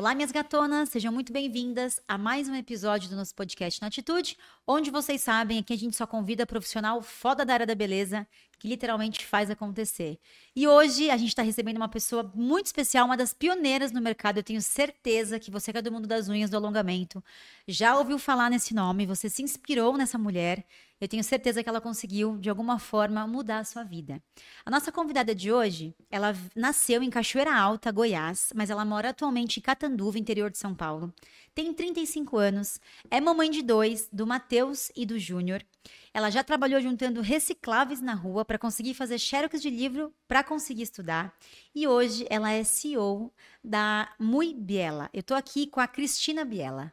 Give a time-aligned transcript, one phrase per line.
[0.00, 4.34] Olá, minhas gatonas, sejam muito bem-vindas a mais um episódio do nosso podcast Na Atitude,
[4.66, 8.26] onde vocês sabem aqui a gente só convida profissional foda da área da beleza
[8.60, 10.20] que literalmente faz acontecer.
[10.54, 14.36] E hoje a gente está recebendo uma pessoa muito especial, uma das pioneiras no mercado.
[14.36, 17.24] Eu tenho certeza que você que é do mundo das unhas, do alongamento,
[17.66, 20.66] já ouviu falar nesse nome, você se inspirou nessa mulher.
[21.00, 24.22] Eu tenho certeza que ela conseguiu, de alguma forma, mudar a sua vida.
[24.66, 29.58] A nossa convidada de hoje, ela nasceu em Cachoeira Alta, Goiás, mas ela mora atualmente
[29.58, 31.10] em Catanduva, interior de São Paulo.
[31.54, 32.78] Tem 35 anos,
[33.10, 35.64] é mamãe de dois, do Matheus e do Júnior.
[36.12, 40.82] Ela já trabalhou juntando recicláveis na rua para conseguir fazer xerox de livro para conseguir
[40.82, 41.36] estudar.
[41.74, 45.08] E hoje ela é CEO da Mui Biela.
[45.12, 46.92] Eu estou aqui com a Cristina Biela.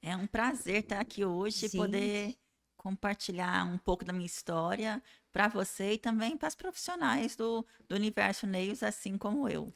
[0.00, 2.36] É um prazer estar aqui hoje e poder
[2.76, 7.96] compartilhar um pouco da minha história para você e também para as profissionais do, do
[7.96, 9.74] universo Neils, assim como eu.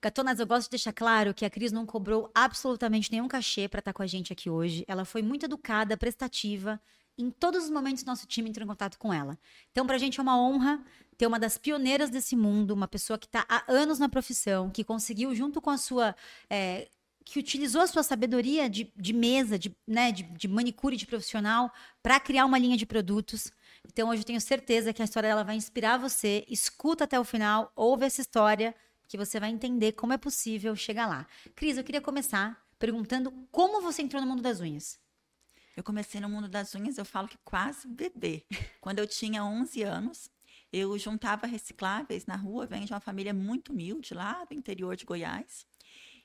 [0.00, 3.80] Gatonas, eu gosto de deixar claro que a Cris não cobrou absolutamente nenhum cachê para
[3.80, 4.84] estar com a gente aqui hoje.
[4.86, 6.80] Ela foi muito educada, prestativa.
[7.18, 9.38] Em todos os momentos nosso time entrou em contato com ela.
[9.72, 10.84] Então, para a gente é uma honra
[11.16, 14.84] ter uma das pioneiras desse mundo, uma pessoa que está há anos na profissão, que
[14.84, 16.14] conseguiu, junto com a sua
[16.50, 16.88] é,
[17.26, 21.72] que utilizou a sua sabedoria de, de mesa, de, né, de, de manicure de profissional,
[22.00, 23.50] para criar uma linha de produtos.
[23.84, 26.44] Então, hoje eu tenho certeza que a história dela vai inspirar você.
[26.48, 28.72] Escuta até o final, ouve essa história,
[29.08, 31.26] que você vai entender como é possível chegar lá.
[31.56, 34.98] Cris, eu queria começar perguntando como você entrou no mundo das unhas.
[35.76, 38.44] Eu comecei no mundo das unhas, eu falo que quase bebê.
[38.80, 40.30] Quando eu tinha 11 anos,
[40.72, 45.04] eu juntava recicláveis na rua, venho de uma família muito humilde lá do interior de
[45.04, 45.66] Goiás.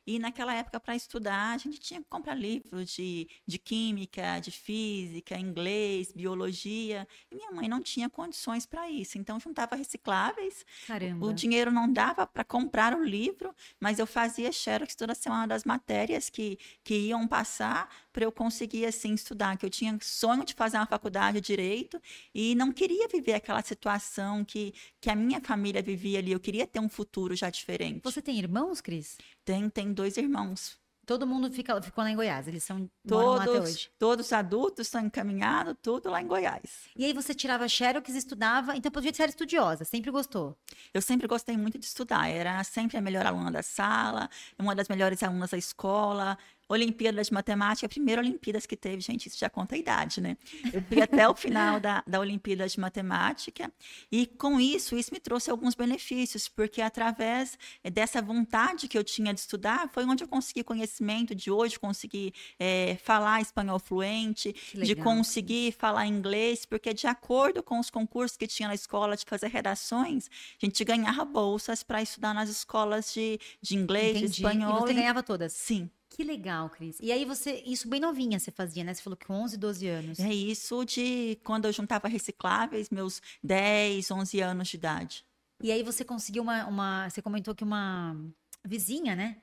[0.06, 4.50] E naquela época, para estudar, a gente tinha que comprar livros de, de química, de
[4.50, 7.08] física, inglês, biologia.
[7.30, 9.20] E minha mãe não tinha condições para isso.
[9.20, 10.66] Então, juntava recicláveis.
[10.88, 11.28] Caramba.
[11.28, 15.66] O dinheiro não dava para comprar o livro, mas eu fazia xerox toda semana das
[15.66, 20.54] matérias que, que iam passar para eu conseguir assim estudar, que eu tinha sonho de
[20.54, 22.02] fazer uma faculdade de direito
[22.34, 26.68] e não queria viver aquela situação que, que a minha família vivia ali, eu queria
[26.68, 28.02] ter um futuro já diferente.
[28.04, 29.18] Você tem irmãos, Cris?
[29.46, 30.82] Tem, tem dois irmãos.
[31.06, 33.90] Todo mundo fica, ficou lá em Goiás, eles são todos, até hoje.
[33.98, 36.88] Todos adultos estão encaminhados, tudo lá em Goiás.
[36.96, 40.56] E aí você tirava xerox, estudava, então pelo jeito você era estudiosa, sempre gostou?
[40.94, 44.88] Eu sempre gostei muito de estudar, era sempre a melhor aluna da sala, uma das
[44.88, 46.38] melhores alunas da escola,
[46.72, 50.38] Olimpíada de Matemática, a primeira Olimpíadas que teve, gente, isso já conta a idade, né?
[50.72, 53.72] Eu fui até o final da, da Olimpíada de Matemática
[54.12, 57.58] e com isso, isso me trouxe alguns benefícios, porque através
[57.92, 62.34] dessa vontade que eu tinha de estudar, foi onde eu consegui conhecimento de hoje, consegui
[62.58, 68.48] é, falar espanhol fluente, de conseguir falar inglês, porque de acordo com os concursos que
[68.48, 70.30] tinha na escola de fazer redações,
[70.62, 74.28] a gente ganhava bolsas para estudar nas escolas de, de inglês, Entendi.
[74.28, 74.78] de espanhol.
[74.78, 75.54] E você ganhava todas?
[75.54, 75.90] Sim.
[76.12, 76.98] Que legal, Cris.
[77.02, 78.94] E aí você, isso bem novinha você fazia, né?
[78.94, 80.20] Você falou que com 11, 12 anos.
[80.20, 85.26] É isso de quando eu juntava recicláveis, meus 10, 11 anos de idade.
[85.64, 88.16] E aí você conseguiu uma, uma você comentou que uma
[88.64, 89.38] vizinha, né?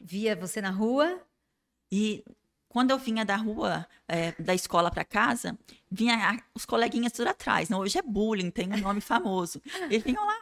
[0.00, 1.20] Via você na rua.
[1.92, 2.24] E
[2.70, 5.58] quando eu vinha da rua, é, da escola para casa,
[5.90, 7.68] vinha os coleguinhas tudo atrás.
[7.68, 9.60] Não, hoje é bullying, tem um nome famoso.
[9.90, 10.36] Eles vinham lá,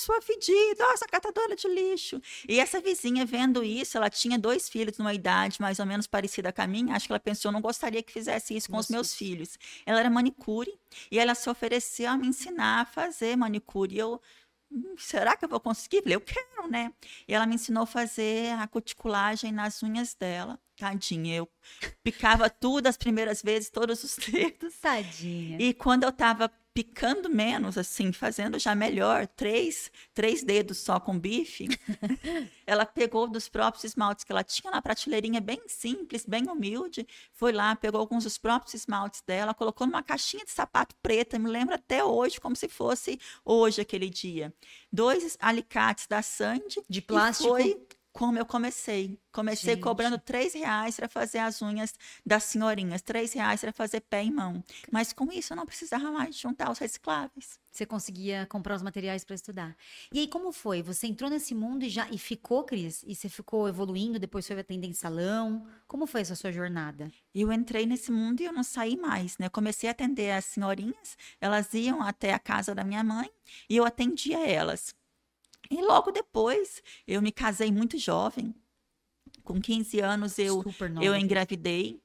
[0.00, 2.20] sua fedida, nossa, catadora de lixo.
[2.48, 6.52] E essa vizinha vendo isso, ela tinha dois filhos numa idade mais ou menos parecida
[6.52, 9.14] com a minha, acho que ela pensou, não gostaria que fizesse isso com os meus
[9.14, 9.58] filhos.
[9.84, 10.72] Ela era manicure
[11.10, 13.94] e ela se ofereceu a me ensinar a fazer manicure.
[13.94, 14.20] E eu,
[14.70, 16.02] hum, será que eu vou conseguir?
[16.02, 16.92] Falei, eu quero, né?
[17.28, 20.58] E ela me ensinou a fazer a cuticulagem nas unhas dela.
[20.76, 21.48] Tadinha, eu
[22.02, 24.74] picava tudo as primeiras vezes, todos os dedos.
[24.80, 25.58] Tadinha.
[25.60, 31.18] E quando eu tava picando menos, assim, fazendo já melhor, três, três dedos só com
[31.18, 31.66] bife,
[32.66, 37.52] ela pegou dos próprios esmaltes que ela tinha na prateleirinha, bem simples, bem humilde, foi
[37.52, 41.74] lá, pegou alguns dos próprios esmaltes dela, colocou numa caixinha de sapato preta, me lembro
[41.74, 44.54] até hoje, como se fosse hoje aquele dia.
[44.92, 46.82] Dois alicates da Sandy.
[46.88, 47.48] De plástico?
[47.48, 49.18] foi como eu comecei.
[49.32, 49.82] Comecei Gente.
[49.82, 51.94] cobrando três reais para fazer as unhas
[52.26, 54.64] das senhorinhas, três reais para fazer pé e mão.
[54.90, 57.60] Mas com isso eu não precisava mais juntar os recicláveis.
[57.70, 59.76] Você conseguia comprar os materiais para estudar.
[60.12, 60.82] E aí como foi?
[60.82, 63.04] Você entrou nesse mundo e já e ficou, Cris?
[63.06, 65.64] E você ficou evoluindo, depois foi atender em salão?
[65.86, 67.12] Como foi essa sua jornada?
[67.32, 69.48] Eu entrei nesse mundo e eu não saí mais, né?
[69.48, 73.30] comecei a atender as senhorinhas, elas iam até a casa da minha mãe
[73.68, 74.94] e eu atendia elas.
[75.70, 78.54] E logo depois, eu me casei muito jovem.
[79.44, 80.64] Com 15 anos, eu,
[81.00, 82.02] eu engravidei.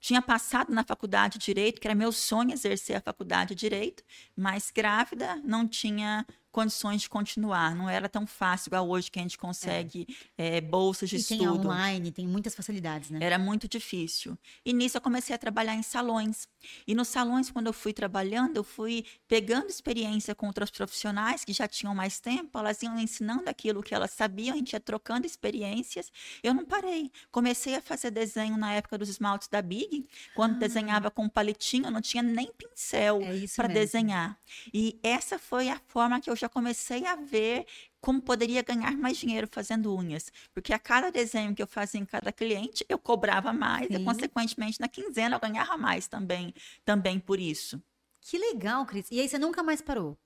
[0.00, 4.02] Tinha passado na faculdade de Direito, que era meu sonho exercer a faculdade de Direito,
[4.36, 6.26] mas grávida, não tinha
[6.56, 7.74] condições de continuar.
[7.74, 10.06] Não era tão fácil igual hoje que a gente consegue
[10.38, 10.56] é.
[10.56, 11.38] É, bolsas de e estudo.
[11.38, 13.18] Tem online, tem muitas facilidades, né?
[13.20, 14.38] Era muito difícil.
[14.64, 16.48] E nisso eu comecei a trabalhar em salões.
[16.86, 21.52] E nos salões, quando eu fui trabalhando, eu fui pegando experiência com outras profissionais que
[21.52, 25.26] já tinham mais tempo, elas iam ensinando aquilo que elas sabiam, a gente ia trocando
[25.26, 26.10] experiências.
[26.42, 27.12] Eu não parei.
[27.30, 30.58] Comecei a fazer desenho na época dos esmaltes da Big, quando ah.
[30.60, 34.38] desenhava com palitinho, eu não tinha nem pincel é para desenhar.
[34.72, 37.66] E essa foi a forma que eu já comecei a ver
[38.00, 40.32] como poderia ganhar mais dinheiro fazendo unhas.
[40.52, 43.96] Porque a cada desenho que eu fazia em cada cliente, eu cobrava mais, Sim.
[43.96, 46.54] e consequentemente na quinzena eu ganhava mais também,
[46.84, 47.82] também por isso.
[48.20, 49.06] Que legal, Cris.
[49.10, 50.16] E aí você nunca mais parou?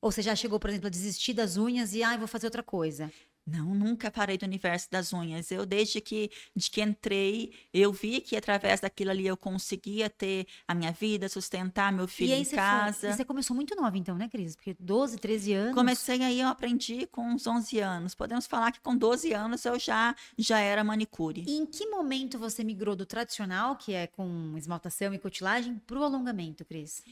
[0.00, 2.62] Ou você já chegou, por exemplo, a desistir das unhas e, ah, vou fazer outra
[2.62, 3.12] coisa?
[3.46, 5.50] Não, nunca parei do universo das unhas.
[5.50, 10.46] Eu, desde que, de que entrei, eu vi que através daquilo ali eu conseguia ter
[10.68, 13.00] a minha vida, sustentar meu filho em casa.
[13.00, 14.54] Foi, e você começou muito nova, então, né, Cris?
[14.54, 15.74] Porque 12, 13 anos.
[15.74, 18.14] Comecei aí, eu aprendi com uns 11 anos.
[18.14, 21.44] Podemos falar que com 12 anos eu já, já era manicure.
[21.46, 25.98] E em que momento você migrou do tradicional, que é com esmaltação e cutilagem, para
[25.98, 27.02] o alongamento, Cris?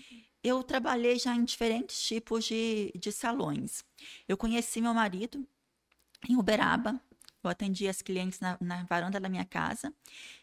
[0.42, 3.84] Eu trabalhei já em diferentes tipos de, de salões.
[4.28, 5.44] Eu conheci meu marido
[6.26, 7.00] em Uberaba.
[7.42, 9.92] Eu atendia as clientes na, na, varanda da minha casa.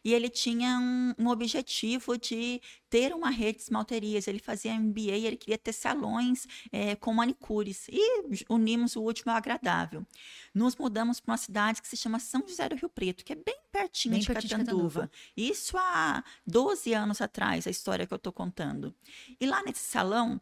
[0.03, 4.27] E ele tinha um, um, objetivo de ter uma rede de esmalterias.
[4.27, 7.87] Ele fazia MBA, ele queria ter salões é, com manicures.
[7.89, 10.05] E unimos o último ao agradável.
[10.53, 13.35] Nos mudamos para uma cidade que se chama São José do Rio Preto, que é
[13.35, 15.11] bem pertinho, bem de, pertinho Catanduva.
[15.35, 18.95] Isso há 12 anos atrás, a história que eu estou contando.
[19.37, 20.39] E lá nesse salão,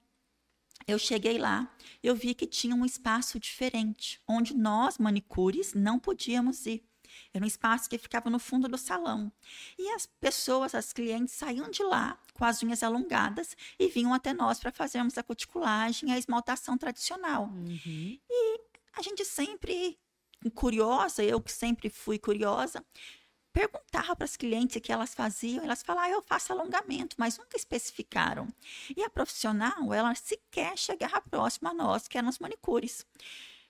[0.88, 1.72] eu cheguei lá,
[2.02, 6.84] eu vi que tinha um espaço diferente, onde nós, manicures, não podíamos ir.
[7.34, 9.32] Era um espaço que ficava no fundo do salão.
[9.78, 14.34] E as pessoas, as clientes, saíam de lá com as unhas alongadas e vinham até
[14.34, 17.46] nós para fazermos a cuticulagem a esmaltação tradicional.
[17.46, 18.20] Uhum.
[18.30, 18.60] E
[18.94, 19.98] a gente sempre
[20.54, 22.84] curiosa, eu que sempre fui curiosa,
[23.54, 27.38] perguntava para as clientes o que elas faziam, elas falavam, ah, eu faço alongamento, mas
[27.38, 28.48] nunca especificaram.
[28.98, 33.06] E a profissional, ela sequer chegava próxima a nós, que eram os manicures.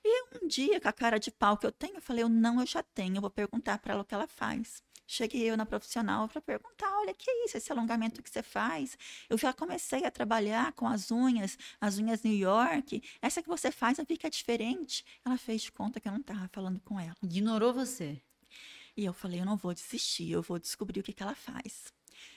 [0.03, 2.61] E um dia, com a cara de pau que eu tenho, eu falei, eu não,
[2.61, 4.81] eu já tenho, eu vou perguntar para ela o que ela faz.
[5.05, 8.97] Cheguei eu na profissional para perguntar, olha, que é isso, esse alongamento que você faz?
[9.29, 13.69] Eu já comecei a trabalhar com as unhas, as unhas New York, essa que você
[13.69, 15.05] faz, eu vi que é diferente.
[15.25, 17.15] Ela fez de conta que eu não estava falando com ela.
[17.21, 18.21] Ignorou você?
[18.95, 21.91] E eu falei, eu não vou desistir, eu vou descobrir o que, que ela faz.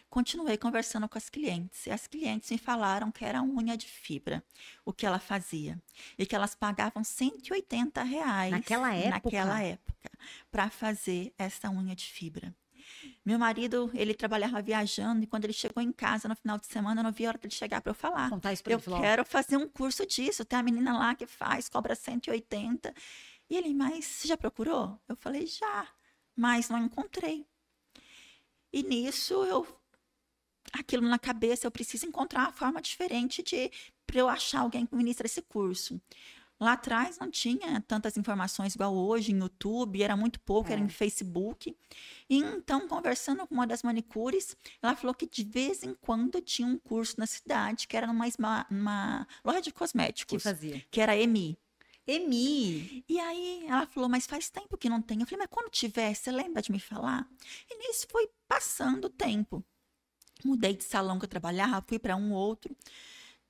[0.09, 4.43] Continuei conversando com as clientes e as clientes me falaram que era unha de fibra,
[4.85, 5.79] o que ela fazia.
[6.17, 10.11] E que elas pagavam 180 reais naquela época, naquela época
[10.51, 12.55] para fazer essa unha de fibra.
[13.25, 17.01] Meu marido, ele trabalhava viajando e quando ele chegou em casa no final de semana,
[17.01, 18.31] eu não vi a hora dele chegar para eu falar.
[18.31, 20.45] Contar isso pra eu ele, quero fazer um curso disso.
[20.45, 22.95] Tem a menina lá que faz, cobra 180.
[23.51, 24.99] E ele, mas você já procurou?
[25.09, 25.89] Eu falei, já
[26.37, 27.47] mas não encontrei.
[28.73, 29.67] E nisso eu
[30.73, 33.71] aquilo na cabeça, eu preciso encontrar uma forma diferente de
[34.07, 36.01] para eu achar alguém que ministra esse curso.
[36.59, 40.73] Lá atrás não tinha tantas informações igual hoje em YouTube, era muito pouco, é.
[40.73, 40.89] era em é.
[40.89, 41.77] Facebook.
[42.31, 46.67] E então, conversando com uma das manicures, ela falou que de vez em quando tinha
[46.67, 48.27] um curso na cidade, que era numa,
[48.71, 50.43] uma loja de cosméticos.
[50.43, 50.85] Que fazia?
[50.91, 51.59] Que era EMI.
[52.07, 53.05] Emi.
[53.09, 55.21] E aí ela falou, mas faz tempo que não tem.
[55.21, 57.29] Eu falei, mas quando tiver, você lembra de me falar?
[57.71, 59.65] E nisso foi passando o tempo.
[60.45, 62.77] Mudei de salão que eu trabalhava, fui para um outro.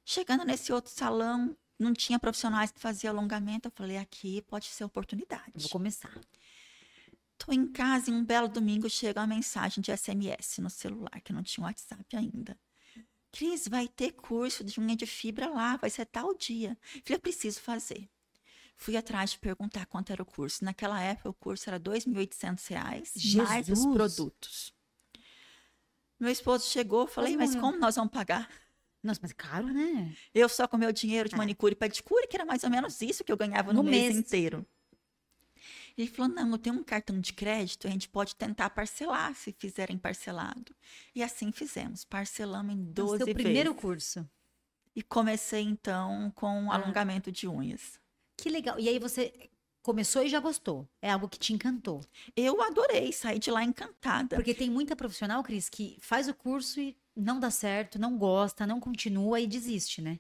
[0.05, 3.69] Chegando nesse outro salão, não tinha profissionais que faziam alongamento.
[3.69, 5.53] Eu falei, aqui pode ser oportunidade.
[5.57, 6.19] Vou começar.
[7.37, 11.33] Tô em casa e um belo domingo chega uma mensagem de SMS no celular, que
[11.33, 12.59] não tinha WhatsApp ainda.
[13.31, 16.71] Cris, vai ter curso de unha de fibra lá, vai ser tal dia.
[16.95, 18.09] Eu falei, eu preciso fazer.
[18.77, 20.65] Fui atrás de perguntar quanto era o curso.
[20.65, 24.75] Naquela época, o curso era R$ 2.800, mais os produtos.
[26.19, 28.49] Meu esposo chegou, falei, mas, mas como nós vamos pagar?
[29.03, 30.15] Nossa, mas caro, né?
[30.35, 31.39] Eu só com meu dinheiro de é.
[31.39, 34.15] manicure e pedicure, que era mais ou menos isso que eu ganhava no, no mês.
[34.15, 34.67] mês inteiro.
[35.97, 39.53] Ele falou: não, eu tenho um cartão de crédito, a gente pode tentar parcelar se
[39.53, 40.75] fizerem parcelado.
[41.15, 43.43] E assim fizemos, parcelamos em 12 Nossa, vezes.
[43.43, 44.29] primeiro curso.
[44.95, 46.75] E comecei então com ah.
[46.75, 47.99] alongamento de unhas.
[48.37, 48.79] Que legal.
[48.79, 49.33] E aí você
[49.83, 50.89] começou e já gostou.
[51.01, 52.05] É algo que te encantou.
[52.37, 54.35] Eu adorei, saí de lá encantada.
[54.37, 58.67] Porque tem muita profissional, Cris, que faz o curso e não dá certo, não gosta,
[58.67, 60.19] não continua e desiste, né?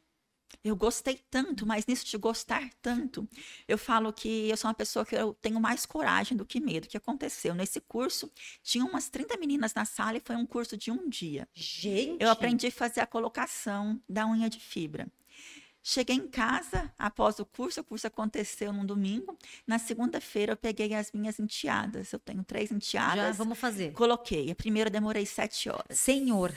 [0.62, 3.28] Eu gostei tanto, mas nisso de gostar tanto,
[3.66, 6.84] eu falo que eu sou uma pessoa que eu tenho mais coragem do que medo.
[6.84, 7.54] O que aconteceu?
[7.54, 8.30] Nesse curso,
[8.62, 11.48] tinha umas 30 meninas na sala e foi um curso de um dia.
[11.52, 12.22] Gente!
[12.22, 15.08] Eu aprendi a fazer a colocação da unha de fibra.
[15.88, 19.38] Cheguei em casa após o curso, o curso aconteceu num domingo.
[19.64, 22.12] Na segunda-feira eu peguei as minhas enteadas.
[22.12, 23.14] Eu tenho três enteadas.
[23.16, 23.92] Já vamos fazer.
[23.92, 24.50] Coloquei.
[24.50, 25.96] A primeira eu demorei sete horas.
[25.96, 26.52] Senhor.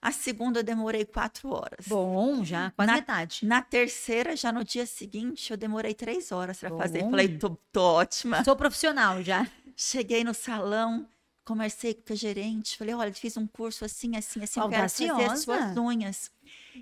[0.00, 1.86] A segunda eu demorei quatro horas.
[1.86, 3.44] Bom, já quase Na- metade.
[3.44, 7.00] Na terceira, já no dia seguinte, eu demorei três horas para fazer.
[7.10, 8.42] Falei, tô, tô ótima.
[8.42, 9.46] Sou profissional já.
[9.76, 11.06] Cheguei no salão,
[11.44, 15.10] conversei com a gerente, falei, olha, fiz um curso assim, assim, assim, eu quero fazer
[15.30, 16.30] as suas unhas.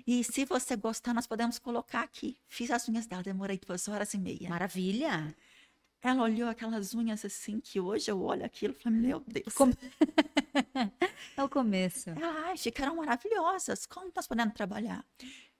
[0.05, 2.37] E se você gostar, nós podemos colocar aqui.
[2.47, 4.49] Fiz as unhas dela, demorei duas horas e meia.
[4.49, 5.35] Maravilha.
[6.01, 9.53] Ela olhou aquelas unhas assim, que hoje eu olho aquilo e falei, meu Deus.
[9.53, 9.73] Como-
[11.37, 12.09] É o começo.
[12.09, 13.85] Ela, ai, ficaram maravilhosas.
[13.85, 15.05] Como nós podemos trabalhar?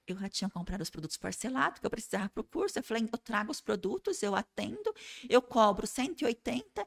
[0.06, 2.78] Eu já tinha comprado os produtos parcelados que eu precisava para o curso.
[2.78, 4.94] Eu falei, eu trago os produtos, eu atendo,
[5.28, 6.86] eu cobro 180,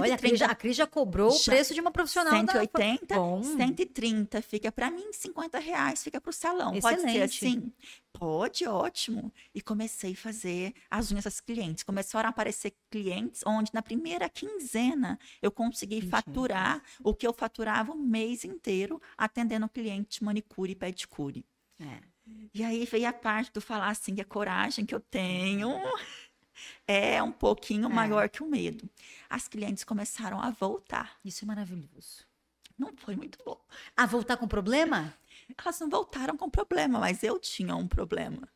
[0.00, 2.52] Olha, a Cris, já, 130, a Cris já cobrou o preço de uma profissional da...
[2.52, 3.42] 180, Bom.
[3.42, 6.80] 130 fica para mim, 50 reais fica para o salão.
[6.80, 7.22] Pode ser Excelente.
[7.22, 7.72] assim?
[8.12, 9.32] Pode, ótimo.
[9.54, 11.84] E comecei a fazer as unhas das clientes.
[11.84, 16.10] Começaram a aparecer clientes onde na primeira quinzena eu consegui Mentira.
[16.10, 21.44] faturar o que eu faturava o mês inteiro atendendo cliente manicure e pedicure.
[21.78, 22.13] É.
[22.52, 25.70] E aí veio a parte do falar assim, que a coragem que eu tenho
[26.86, 27.92] é um pouquinho É.
[27.92, 28.88] maior que o medo.
[29.28, 31.18] As clientes começaram a voltar.
[31.24, 32.24] Isso é maravilhoso.
[32.78, 33.60] Não foi muito bom.
[33.96, 35.14] Ah, voltar com problema?
[35.56, 38.48] Elas não voltaram com problema, mas eu tinha um problema.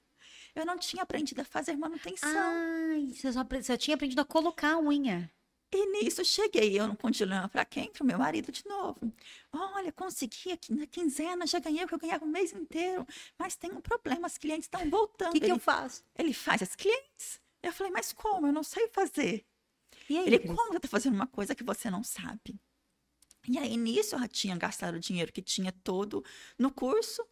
[0.55, 2.29] Eu não tinha aprendido a fazer manutenção.
[2.35, 5.31] Ai, você só, você tinha aprendido a colocar a unha.
[5.71, 7.91] E nisso cheguei, eu não continuava para quem?
[7.91, 9.13] Para o meu marido de novo.
[9.53, 13.07] Olha, consegui aqui na quinzena, já ganhei o que eu ganhava o mês inteiro.
[13.39, 15.31] Mas tem um problema, as clientes estão voltando.
[15.31, 16.03] O que, que ele, eu faço?
[16.19, 17.41] ele faz as clientes.
[17.63, 18.47] Eu falei, mas como?
[18.47, 19.45] Eu não sei fazer.
[20.09, 20.55] E aí, Ele, Cris?
[20.55, 22.59] como você tá fazendo uma coisa que você não sabe?
[23.47, 26.25] E aí, nisso, eu já tinha gastado o dinheiro que tinha todo
[26.59, 27.25] no curso.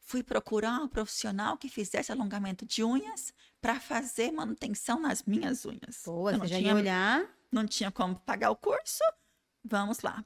[0.00, 6.02] Fui procurar um profissional que fizesse alongamento de unhas para fazer manutenção nas minhas unhas.
[6.04, 7.26] Boa, eu você já tinha, ia olhar.
[7.54, 9.02] Não tinha como pagar o curso.
[9.64, 10.24] Vamos lá.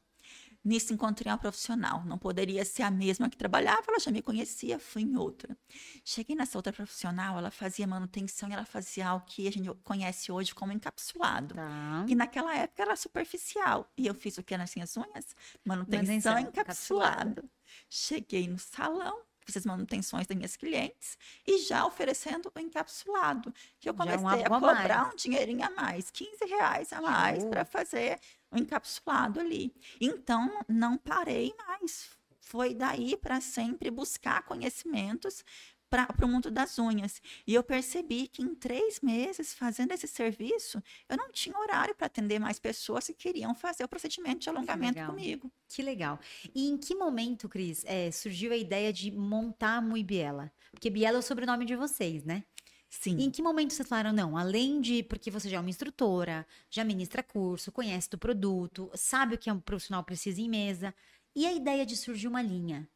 [0.65, 2.05] Nisso encontrei uma profissional.
[2.05, 5.57] Não poderia ser a mesma que trabalhava, ela já me conhecia, fui em outra.
[6.05, 10.33] Cheguei nessa outra profissional, ela fazia manutenção e ela fazia algo que a gente conhece
[10.33, 11.55] hoje como encapsulado.
[11.55, 12.05] Tá.
[12.07, 13.91] Que naquela época era superficial.
[13.97, 15.35] E eu fiz o que nas minhas unhas?
[15.65, 17.45] Manutenção Manutenção encapsulada.
[17.89, 23.53] Cheguei no salão, fiz as manutenções das minhas clientes e já oferecendo o encapsulado.
[23.81, 25.15] Que eu é comecei a cobrar mais.
[25.15, 29.75] um dinheirinho a mais, 15 reais a mais para fazer o encapsulado ali.
[29.99, 32.11] Então, não parei mais.
[32.41, 35.45] Foi daí para sempre buscar conhecimentos
[35.91, 37.21] para o mundo das unhas.
[37.47, 42.07] E eu percebi que em três meses, fazendo esse serviço, eu não tinha horário para
[42.07, 45.11] atender mais pessoas que queriam fazer o procedimento de alongamento legal.
[45.11, 45.53] comigo.
[45.69, 46.19] Que legal.
[46.55, 50.53] E em que momento, Cris, é, surgiu a ideia de montar a Mui Biela?
[50.71, 52.45] Porque Biela é o sobrenome de vocês, né?
[52.91, 53.19] Sim.
[53.19, 56.47] E em que momento vocês falaram, não, além de, porque você já é uma instrutora,
[56.71, 60.95] já ministra curso, conhece do produto, sabe o que um profissional precisa em mesa,
[61.37, 62.89] e a ideia de surgir uma linha?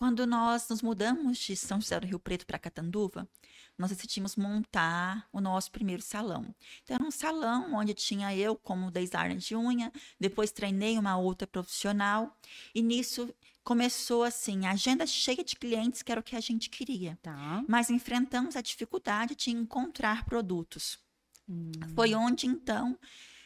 [0.00, 3.28] Quando nós nos mudamos de São José do Rio Preto para Catanduva,
[3.76, 6.54] nós decidimos montar o nosso primeiro salão.
[6.82, 11.46] Então, era um salão onde tinha eu como designer de unha, depois treinei uma outra
[11.46, 12.34] profissional,
[12.74, 13.28] e nisso
[13.62, 17.18] começou assim, a agenda cheia de clientes, que era o que a gente queria.
[17.20, 17.62] Tá.
[17.68, 20.98] Mas enfrentamos a dificuldade de encontrar produtos.
[21.46, 22.98] Hum, Foi onde, então,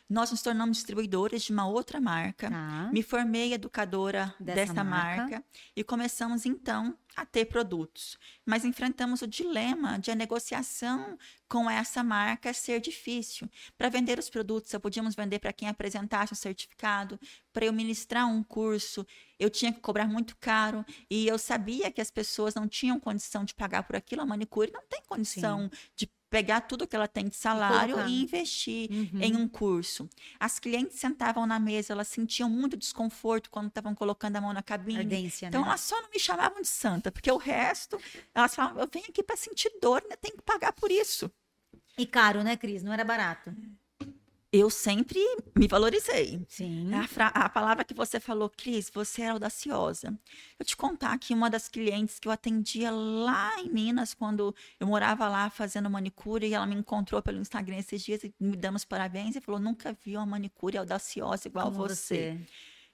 [0.08, 2.50] nós nos tornamos distribuidores de uma outra marca.
[2.50, 2.90] tá.
[2.92, 5.22] Me formei educadora Dessa dessa, marca.
[5.22, 5.44] marca.
[5.74, 8.18] e começamos então a ter produtos.
[8.44, 11.16] Mas enfrentamos o dilema de a negociação
[11.48, 13.48] com essa marca ser difícil.
[13.78, 17.18] Para vender os produtos, só podíamos vender para quem apresentasse o certificado.
[17.52, 19.06] Para eu ministrar um curso,
[19.38, 23.44] eu tinha que cobrar muito caro e eu sabia que as pessoas não tinham condição
[23.44, 24.22] de pagar por aquilo.
[24.22, 28.10] A manicure não tem condição de pegar tudo que ela tem de salário colocar.
[28.10, 29.20] e investir Uhum.
[29.20, 30.08] em um curso.
[30.40, 34.62] As clientes sentavam na mesa, elas sentiam muito desconforto quando estavam colocando a mão na
[34.62, 34.98] cabine.
[34.98, 35.68] Ardência, Então, né?
[35.68, 38.00] elas só não me chamavam de santa, porque o resto,
[38.34, 41.30] elas falavam, eu venho aqui para sentir dor, ainda tenho que pagar por isso.
[41.96, 42.82] E caro, né, Cris?
[42.82, 43.54] Não era barato.
[44.56, 45.18] Eu sempre
[45.56, 46.46] me valorizei.
[46.48, 46.88] Sim.
[46.94, 50.16] A, a palavra que você falou, Cris, você era audaciosa.
[50.56, 54.86] Eu te contar que uma das clientes que eu atendia lá em Minas, quando eu
[54.86, 58.76] morava lá fazendo manicure, e ela me encontrou pelo Instagram esses dias e me dando
[58.76, 62.38] os parabéns e falou: nunca vi uma manicure audaciosa igual Como você.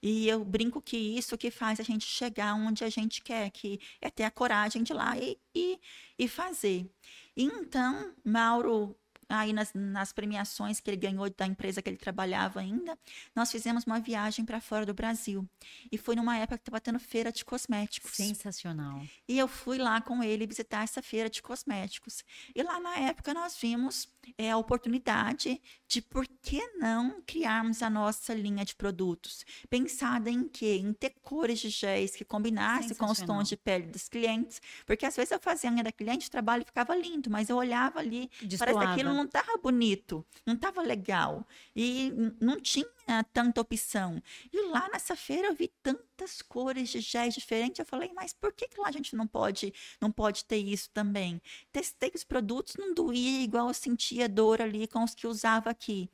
[0.02, 3.78] E eu brinco que isso que faz a gente chegar onde a gente quer, que
[4.00, 5.78] é ter a coragem de ir lá e, e,
[6.18, 6.90] e fazer.
[7.36, 8.96] Então, Mauro
[9.30, 12.98] aí nas, nas premiações que ele ganhou da empresa que ele trabalhava ainda,
[13.34, 15.48] nós fizemos uma viagem para fora do Brasil.
[15.90, 18.12] E foi numa época que estava tendo feira de cosméticos.
[18.12, 19.02] Sensacional.
[19.28, 22.24] E eu fui lá com ele visitar essa feira de cosméticos.
[22.54, 24.08] E lá na época nós vimos
[24.38, 29.44] é, a oportunidade de por que não criarmos a nossa linha de produtos.
[29.68, 30.80] Pensada em quê?
[30.80, 34.62] Em ter cores de géis que combinassem com os tons de pele dos clientes.
[34.86, 37.56] Porque às vezes eu fazia a unha da cliente, o trabalho ficava lindo, mas eu
[37.56, 38.72] olhava ali, Destoava.
[38.72, 41.46] parece que aquilo não estava bonito, não estava legal.
[41.74, 42.86] E não tinha
[43.32, 44.22] tanta opção.
[44.52, 47.78] E lá nessa feira eu vi tantas cores de géis diferentes.
[47.78, 50.90] Eu falei, mas por que, que lá a gente não pode, não pode ter isso
[50.90, 51.40] também?
[51.72, 56.08] Testei os produtos, não doía igual eu sentia dor ali com os que usava aqui.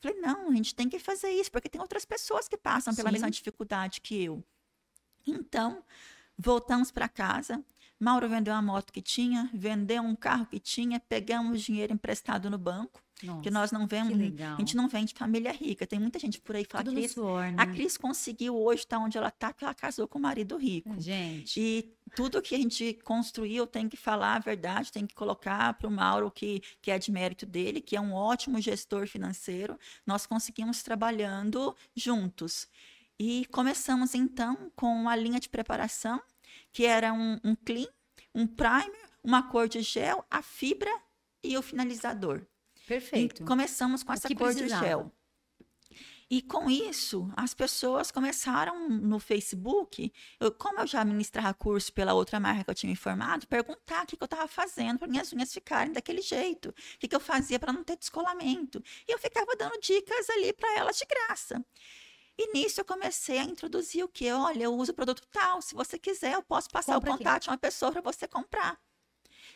[0.00, 3.10] Falei, não, a gente tem que fazer isso, porque tem outras pessoas que passam pela
[3.10, 3.12] Sim.
[3.12, 4.42] mesma dificuldade que eu.
[5.26, 5.84] Então,
[6.36, 7.62] voltamos para casa.
[7.98, 12.56] Mauro vendeu uma moto que tinha, vendeu um carro que tinha, pegamos dinheiro emprestado no
[12.56, 13.02] banco.
[13.26, 15.86] Nossa, que nós não vemos, a gente não vem de família rica.
[15.86, 17.56] Tem muita gente por aí que fala Tudo Cris, suor, né?
[17.58, 20.56] a Cris conseguiu hoje estar tá onde ela está, porque ela casou com um marido
[20.56, 20.94] rico.
[21.00, 21.60] Gente.
[21.60, 25.88] E tudo que a gente construiu tem que falar a verdade, tem que colocar para
[25.88, 29.78] o Mauro que, que é de mérito dele, que é um ótimo gestor financeiro.
[30.06, 32.68] Nós conseguimos trabalhando juntos.
[33.18, 36.22] E começamos então com a linha de preparação,
[36.72, 37.88] que era um, um clean,
[38.34, 40.90] um primer, uma cor de gel, a fibra
[41.42, 42.46] e o finalizador.
[42.90, 43.44] Perfeito.
[43.44, 44.82] E começamos com essa cor precisava.
[44.82, 45.12] de gel.
[46.28, 52.14] E com isso, as pessoas começaram no Facebook, eu, como eu já ministrava curso pela
[52.14, 55.32] outra marca que eu tinha informado, perguntar o que, que eu estava fazendo para minhas
[55.32, 58.82] unhas ficarem daquele jeito, o que, que eu fazia para não ter descolamento.
[59.08, 61.64] E eu ficava dando dicas ali para elas de graça.
[62.36, 64.30] E nisso eu comecei a introduzir o que?
[64.32, 67.36] Olha, eu uso o produto tal, se você quiser, eu posso passar Compra o contato
[67.36, 67.44] aqui.
[67.44, 68.80] de uma pessoa para você comprar.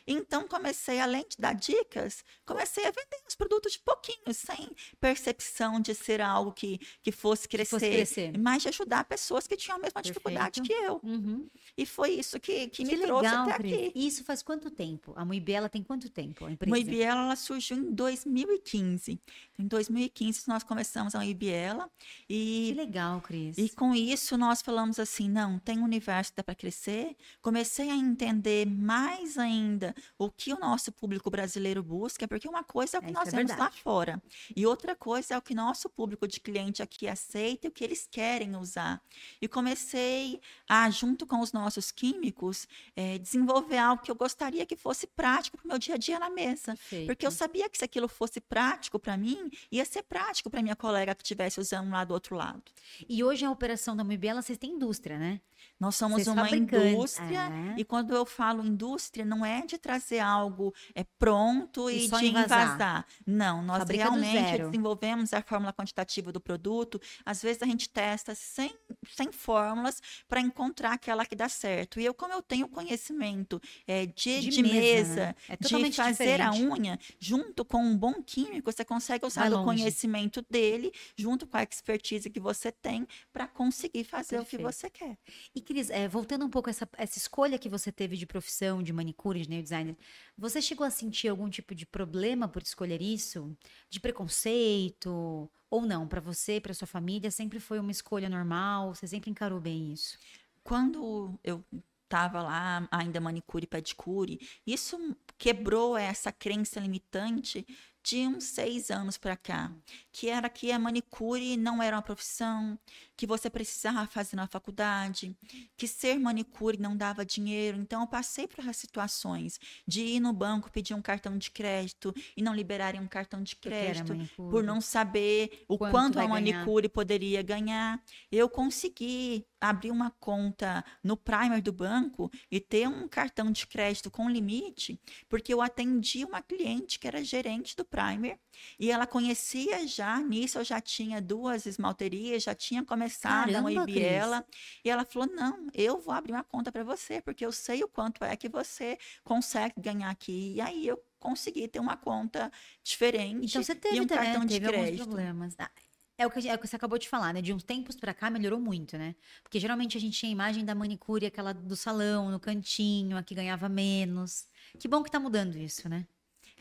[0.06, 4.70] Então, comecei, além de dar dicas, comecei a vender os produtos de pouquinho, sem
[5.00, 8.38] percepção de ser algo que, que fosse crescer, que fosse crescer.
[8.38, 10.14] mas de ajudar pessoas que tinham a mesma Perfeito.
[10.14, 11.00] dificuldade que eu.
[11.02, 11.48] Uhum.
[11.76, 13.72] E foi isso que, que, que me legal, trouxe até Cris.
[13.72, 13.92] aqui.
[13.94, 15.12] E isso faz quanto tempo?
[15.16, 16.44] A Muibela tem quanto tempo?
[16.44, 16.94] A empresa?
[16.94, 19.20] Ela surgiu em 2015.
[19.58, 21.90] Em 2015, nós começamos a Muibiela.
[22.28, 23.56] E, que legal, Cris.
[23.56, 27.16] E com isso, nós falamos assim, não, tem um universo que dá para crescer.
[27.40, 32.96] Comecei a entender mais ainda o que o nosso público brasileiro busca, porque uma coisa
[32.96, 34.22] é o que é, nós é vemos lá fora,
[34.54, 37.84] e outra coisa é o que nosso público de cliente aqui aceita e o que
[37.84, 39.02] eles querem usar.
[39.40, 44.76] E comecei a, junto com os nossos químicos, é, desenvolver algo que eu gostaria que
[44.76, 46.74] fosse prático para o meu dia a dia na mesa.
[46.74, 47.06] Perfeito.
[47.06, 50.76] Porque eu sabia que se aquilo fosse prático para mim, ia ser prático para minha
[50.76, 52.62] colega que estivesse usando lá do outro lado.
[53.08, 55.40] E hoje a operação da Mibela, vocês têm indústria, né?
[55.78, 57.80] Nós somos uma indústria, é.
[57.80, 62.26] e quando eu falo indústria, não é de trazer algo é, pronto e, e de
[62.26, 62.30] invasar.
[62.30, 63.06] invasar.
[63.26, 66.98] Não, nós Fabrica realmente desenvolvemos a fórmula quantitativa do produto.
[67.22, 68.74] Às vezes a gente testa sem,
[69.14, 72.00] sem fórmulas para encontrar aquela que dá certo.
[72.00, 75.34] E eu, como eu tenho conhecimento é, de, de, de, mesa, mesa né?
[75.50, 76.40] é de fazer diferente.
[76.40, 81.58] a unha, junto com um bom químico, você consegue usar o conhecimento dele, junto com
[81.58, 84.46] a expertise que você tem, para conseguir fazer Perfeito.
[84.46, 85.18] o que você quer.
[85.54, 88.82] E, Cris, é, voltando um pouco a essa, essa escolha que você teve de profissão,
[88.82, 89.96] de manicure, de nail designer,
[90.36, 93.56] você chegou a sentir algum tipo de problema por escolher isso?
[93.90, 95.50] De preconceito?
[95.70, 96.06] Ou não?
[96.06, 98.94] Para você, para sua família, sempre foi uma escolha normal?
[98.94, 100.18] Você sempre encarou bem isso?
[100.62, 101.64] Quando eu
[102.04, 107.66] estava lá, ainda manicure e pedicure, isso quebrou essa crença limitante
[108.04, 109.72] de uns seis anos para cá,
[110.12, 112.78] que era que a manicure não era uma profissão,
[113.16, 115.36] que você precisava fazer na faculdade,
[115.76, 117.78] que ser manicure não dava dinheiro.
[117.78, 122.14] Então, eu passei por essas situações de ir no banco pedir um cartão de crédito
[122.36, 126.82] e não liberarem um cartão de crédito por não saber o quanto, quanto a manicure
[126.82, 126.90] ganhar.
[126.90, 128.02] poderia ganhar.
[128.30, 134.10] Eu consegui abrir uma conta no Primer do banco e ter um cartão de crédito
[134.10, 138.38] com limite, porque eu atendi uma cliente que era gerente do primer
[138.78, 143.72] e ela conhecia já, nisso eu já tinha duas esmalterias, já tinha começado Caramba, a
[143.72, 144.46] Ibiela.
[144.84, 147.88] E ela falou: Não, eu vou abrir uma conta para você, porque eu sei o
[147.88, 150.54] quanto é que você consegue ganhar aqui.
[150.54, 152.50] E aí eu consegui ter uma conta
[152.82, 153.46] diferente.
[153.46, 155.00] Então você teve e um também, cartão teve de crédito.
[155.00, 155.54] alguns problemas.
[155.58, 155.70] Ah,
[156.16, 157.42] é o, que, é o que você acabou de falar, né?
[157.42, 159.16] De uns tempos para cá melhorou muito, né?
[159.42, 163.22] Porque geralmente a gente tinha a imagem da manicure, aquela do salão, no cantinho, a
[163.22, 164.46] que ganhava menos.
[164.78, 166.06] Que bom que tá mudando isso, né?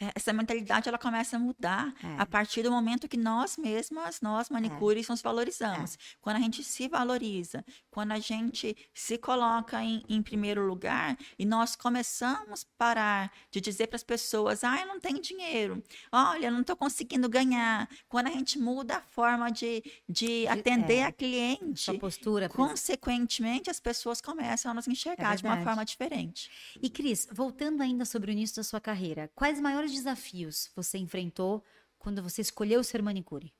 [0.03, 2.15] É, essa mentalidade ela começa a mudar É.
[2.17, 5.97] a partir do momento que nós mesmas, nós manicures, nos valorizamos.
[6.21, 11.45] Quando a gente se valoriza, quando a gente se coloca em, em primeiro lugar e
[11.45, 16.47] nós começamos a parar de dizer para as pessoas: ah, eu não tenho dinheiro, olha,
[16.47, 17.87] eu não estou conseguindo ganhar.
[18.09, 21.03] Quando a gente muda a forma de, de atender é.
[21.05, 22.49] a cliente, Sua postura.
[22.49, 26.49] consequentemente as pessoas começam a nos enxergar de uma forma diferente.
[26.81, 31.63] E Cris, voltando ainda sobre o início da sua carreira, quais maiores desafios você enfrentou
[31.97, 33.53] quando você escolheu ser manicure?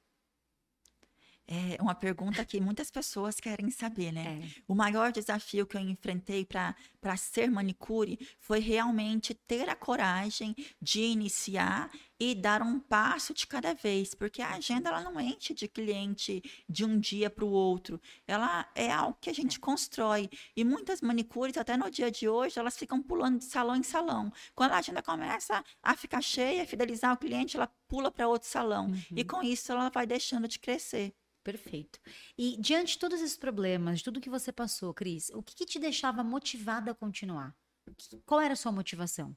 [1.46, 4.42] É uma pergunta que muitas pessoas querem saber, né?
[4.44, 4.62] É.
[4.66, 11.02] O maior desafio que eu enfrentei para ser manicure foi realmente ter a coragem de
[11.02, 15.68] iniciar e dar um passo de cada vez, porque a agenda ela não enche de
[15.68, 18.00] cliente de um dia para o outro.
[18.28, 20.30] Ela é algo que a gente constrói.
[20.56, 24.32] E muitas manicures, até no dia de hoje, elas ficam pulando de salão em salão.
[24.56, 28.92] Quando a agenda começa a ficar cheia, fidelizar o cliente, ela pula para outro salão.
[29.16, 31.14] E com isso ela vai deixando de crescer.
[31.44, 32.00] Perfeito.
[32.38, 35.66] E diante de todos esses problemas, de tudo que você passou, Cris, o que, que
[35.66, 37.54] te deixava motivada a continuar?
[38.26, 39.36] Qual era a sua motivação?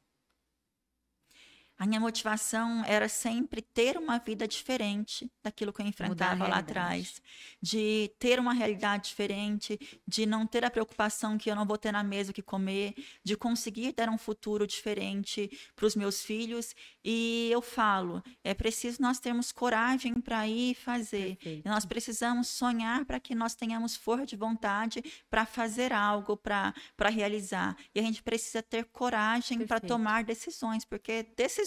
[1.79, 7.21] A minha motivação era sempre ter uma vida diferente daquilo que eu enfrentava lá atrás.
[7.61, 11.93] De ter uma realidade diferente, de não ter a preocupação que eu não vou ter
[11.93, 16.75] na mesa o que comer, de conseguir dar um futuro diferente para os meus filhos.
[17.05, 21.37] E eu falo, é preciso nós termos coragem para ir fazer.
[21.37, 21.67] Perfeito.
[21.67, 26.73] E Nós precisamos sonhar para que nós tenhamos força de vontade para fazer algo, para
[27.11, 27.77] realizar.
[27.95, 31.65] E a gente precisa ter coragem para tomar decisões, porque decisões,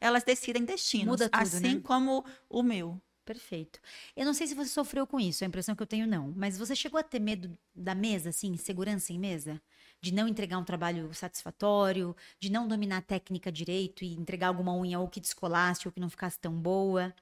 [0.00, 1.06] elas decidem destinos.
[1.06, 1.80] Muda tudo, assim né?
[1.82, 3.00] como o meu.
[3.24, 3.78] Perfeito.
[4.16, 6.58] Eu não sei se você sofreu com isso, a impressão que eu tenho não, mas
[6.58, 9.62] você chegou a ter medo da mesa, assim, segurança em mesa?
[10.00, 14.74] De não entregar um trabalho satisfatório, de não dominar a técnica direito e entregar alguma
[14.76, 17.14] unha ou que descolasse ou que não ficasse tão boa?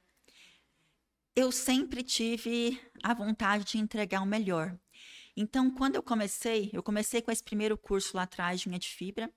[1.39, 4.77] eu sempre tive a vontade de entregar o melhor.
[5.41, 8.89] Então, quando eu comecei, eu comecei com esse primeiro curso lá atrás de unha de
[8.89, 9.31] fibra.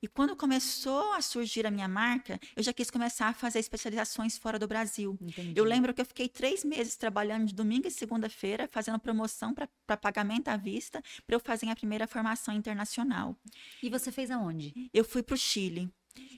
[0.00, 4.38] E quando começou a surgir a minha marca, eu já quis começar a fazer especializações
[4.38, 5.18] fora do Brasil.
[5.20, 5.52] Entendi.
[5.56, 9.96] Eu lembro que eu fiquei três meses trabalhando de domingo e segunda-feira, fazendo promoção para
[9.96, 13.36] pagamento à vista, para eu fazer a primeira formação internacional.
[13.82, 14.88] E você fez aonde?
[14.94, 15.92] Eu fui para o Chile.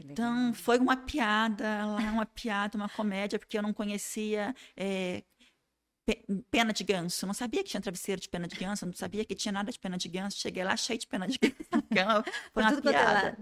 [0.04, 5.22] Então, foi uma piada, lá uma piada, uma comédia, porque eu não conhecia é,
[6.50, 7.26] pena de ganso.
[7.26, 9.78] Não sabia que tinha travesseiro de pena de ganso, não sabia que tinha nada de
[9.78, 10.38] pena de ganso.
[10.38, 11.38] Cheguei lá cheio de pena de
[11.90, 12.24] ganso.
[12.52, 13.38] Foi uma é piada.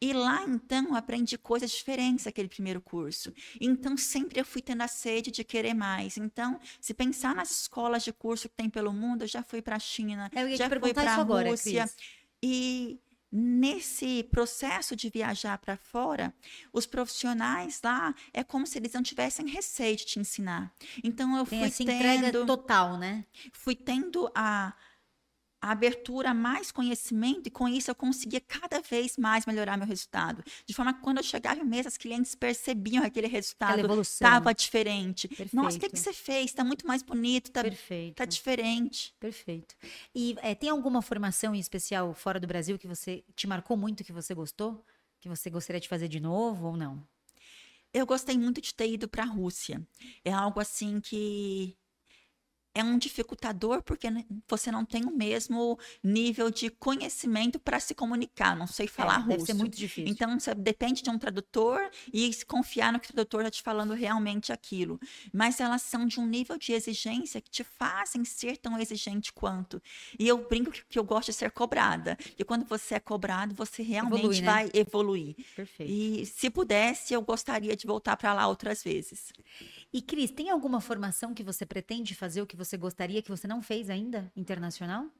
[0.00, 3.32] E lá, então, aprendi coisas diferentes naquele primeiro curso.
[3.60, 6.16] Então, sempre eu fui tendo a sede de querer mais.
[6.16, 9.76] Então, se pensar nas escolas de curso que tem pelo mundo, eu já fui para
[9.76, 11.82] a China, te já fui para a Rússia.
[11.82, 11.96] Cris.
[12.42, 16.34] E nesse processo de viajar para fora,
[16.72, 20.72] os profissionais lá é como se eles não tivessem receio de te ensinar.
[21.04, 23.24] Então eu Tem fui essa entrega tendo, total, né?
[23.52, 24.74] fui tendo a,
[25.60, 29.86] a abertura, a mais conhecimento, e com isso eu conseguia cada vez mais melhorar meu
[29.86, 30.42] resultado.
[30.64, 34.54] De forma que quando eu chegava em mesa, as clientes percebiam que aquele resultado estava
[34.54, 35.28] diferente.
[35.52, 35.92] Nossa, o que, Perfeito.
[35.92, 36.46] que você fez?
[36.46, 38.16] Está muito mais bonito, está Perfeito.
[38.16, 39.14] tá diferente.
[39.18, 39.74] Perfeito.
[40.14, 44.04] E eh, tem alguma formação em especial fora do Brasil que você te marcou muito,
[44.04, 44.84] que você gostou?
[45.20, 47.02] Que você gostaria de fazer de novo ou não?
[47.92, 49.80] Eu gostei muito de ter ido para a Rússia.
[50.24, 51.76] É algo assim que
[52.78, 57.94] é um dificultador porque né, você não tem o mesmo nível de conhecimento para se
[57.94, 58.56] comunicar.
[58.56, 59.28] Não sei falar É, russo.
[59.28, 60.10] Deve ser muito difícil.
[60.10, 63.62] Então, você depende de um tradutor e se confiar no que o tradutor está te
[63.62, 65.00] falando realmente aquilo.
[65.32, 69.82] Mas elas são de um nível de exigência que te fazem ser tão exigente quanto.
[70.18, 72.16] E eu brinco que, que eu gosto de ser cobrada.
[72.38, 74.46] E quando você é cobrado, você realmente Evolui, né?
[74.46, 75.34] vai evoluir.
[75.56, 75.90] Perfeito.
[75.90, 79.32] E se pudesse, eu gostaria de voltar para lá outras vezes.
[79.92, 83.46] E Cris, tem alguma formação que você pretende fazer ou que você gostaria que você
[83.46, 85.10] não fez ainda, internacional?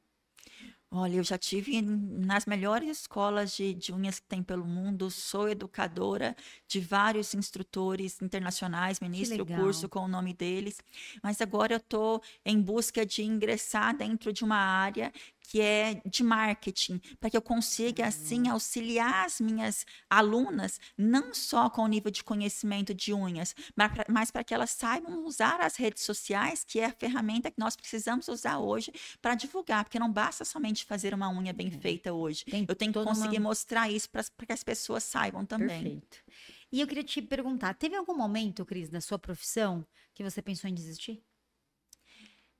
[0.91, 5.47] Olha, eu já tive nas melhores escolas de, de unhas que tem pelo mundo, sou
[5.47, 6.35] educadora
[6.67, 10.81] de vários instrutores internacionais, ministro o curso com o nome deles,
[11.23, 15.13] mas agora eu estou em busca de ingressar dentro de uma área
[15.51, 18.09] que é de marketing, para que eu consiga, Uhum.
[18.09, 23.55] assim, auxiliar as minhas alunas, não só com o nível de conhecimento de unhas,
[24.11, 27.75] mas para que elas saibam usar as redes sociais, que é a ferramenta que nós
[27.77, 32.45] precisamos usar hoje para divulgar, porque não basta somente fazer uma unha bem feita hoje.
[32.45, 35.83] Tem Eu tenho que toda uma- conseguir mostrar isso para que as pessoas saibam também.
[35.83, 36.19] Perfeito.
[36.71, 40.69] E eu queria te perguntar, teve algum momento, Cris, da sua profissão que você pensou
[40.69, 41.23] em desistir?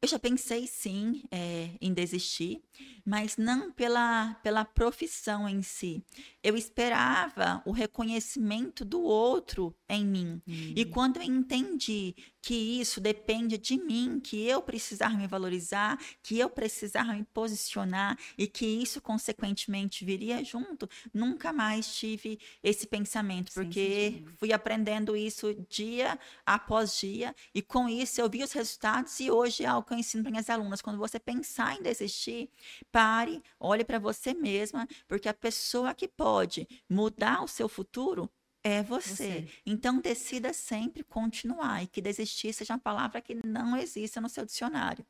[0.01, 2.63] Eu já pensei sim é, em desistir,
[3.05, 6.05] mas não pela, pela profissão em si.
[6.41, 10.41] Eu esperava o reconhecimento do outro em mim.
[10.47, 10.73] Hum.
[10.77, 12.15] E quando eu entendi
[12.49, 18.19] que isso depende de mim, que eu precisar me valorizar, que eu precisar me posicionar
[18.39, 25.55] e que isso consequentemente viria junto, nunca mais tive esse pensamento, porque fui aprendendo isso
[25.69, 29.93] dia após dia e com isso eu vi os resultados e hoje é algo que
[29.93, 32.49] eu ensino para minhas alunas, quando você pensar em desistir,
[32.91, 38.31] pare, olhe para você mesma, porque a pessoa que pode mudar o seu futuro
[38.69, 39.11] é você.
[39.11, 39.49] você.
[39.65, 44.45] Então, decida sempre continuar e que desistir seja uma palavra que não exista no seu
[44.45, 45.05] dicionário.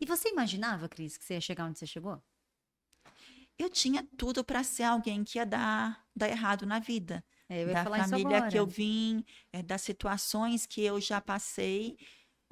[0.00, 2.22] E você imaginava, Cris, que você ia chegar onde você chegou?
[3.58, 7.24] Eu tinha tudo para ser alguém que ia dar, dar errado na vida.
[7.48, 11.96] É, da família que eu vim, é, das situações que eu já passei.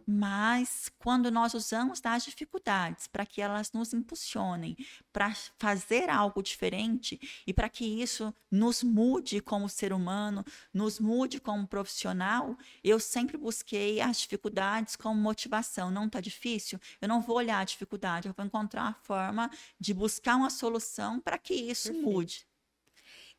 [0.07, 4.77] Mas quando nós usamos das dificuldades para que elas nos impulsionem
[5.13, 11.41] para fazer algo diferente e para que isso nos mude como ser humano, nos mude
[11.41, 15.91] como profissional, eu sempre busquei as dificuldades como motivação.
[15.91, 16.79] Não está difícil?
[17.01, 21.21] Eu não vou olhar a dificuldade, eu vou encontrar a forma de buscar uma solução
[21.21, 22.11] para que isso Perfeito.
[22.11, 22.53] mude.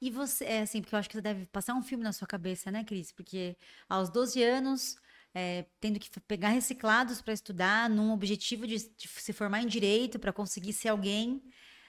[0.04, 2.28] E você, é assim, porque eu acho que você deve passar um filme na sua
[2.28, 3.12] cabeça, né, Cris?
[3.14, 3.56] Porque
[3.88, 4.98] aos 12 anos
[5.34, 10.20] é, tendo que pegar reciclados para estudar, num objetivo de, de, se formar em direito
[10.20, 11.42] para conseguir ser alguém,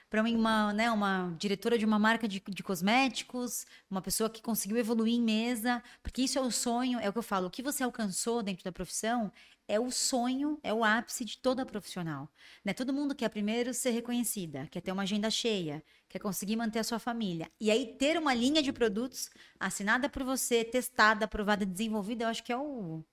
[0.09, 4.76] para uma, né, uma diretora de uma marca de, de, cosméticos, uma pessoa que conseguiu
[4.78, 7.62] evoluir em mesa, porque isso é o sonho, é o que eu falo, o que
[7.62, 9.33] você alcançou dentro da profissão
[9.66, 12.30] é o sonho, é o ápice de toda profissional.
[12.64, 12.72] Né?
[12.72, 16.85] Todo mundo quer primeiro ser reconhecida, quer ter uma agenda cheia, quer conseguir manter a
[16.85, 17.50] sua família.
[17.61, 22.44] E aí ter uma linha de produtos assinada por você, testada, aprovada, desenvolvida, eu acho
[22.44, 23.04] que é o,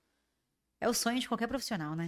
[0.82, 2.08] é o sonho de qualquer profissional, né?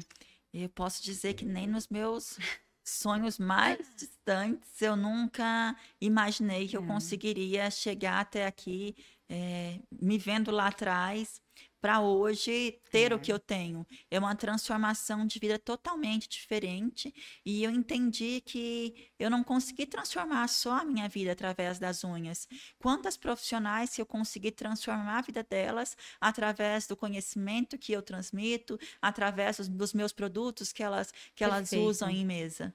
[0.51, 2.37] Eu posso dizer que nem nos meus
[2.83, 6.87] sonhos mais distantes eu nunca imaginei que eu é.
[6.87, 8.95] conseguiria chegar até aqui,
[9.29, 11.41] é, me vendo lá atrás
[11.83, 13.85] para hoje ter o que eu tenho.
[14.09, 17.13] É uma transformação de vida totalmente diferente.
[17.45, 22.47] E eu entendi que eu não consegui transformar só a minha vida através das unhas.
[22.79, 29.57] Quantas profissionais eu consegui transformar a vida delas através do conhecimento que eu transmito, através
[29.57, 32.73] dos, dos meus produtos que elas, que elas usam em mesa.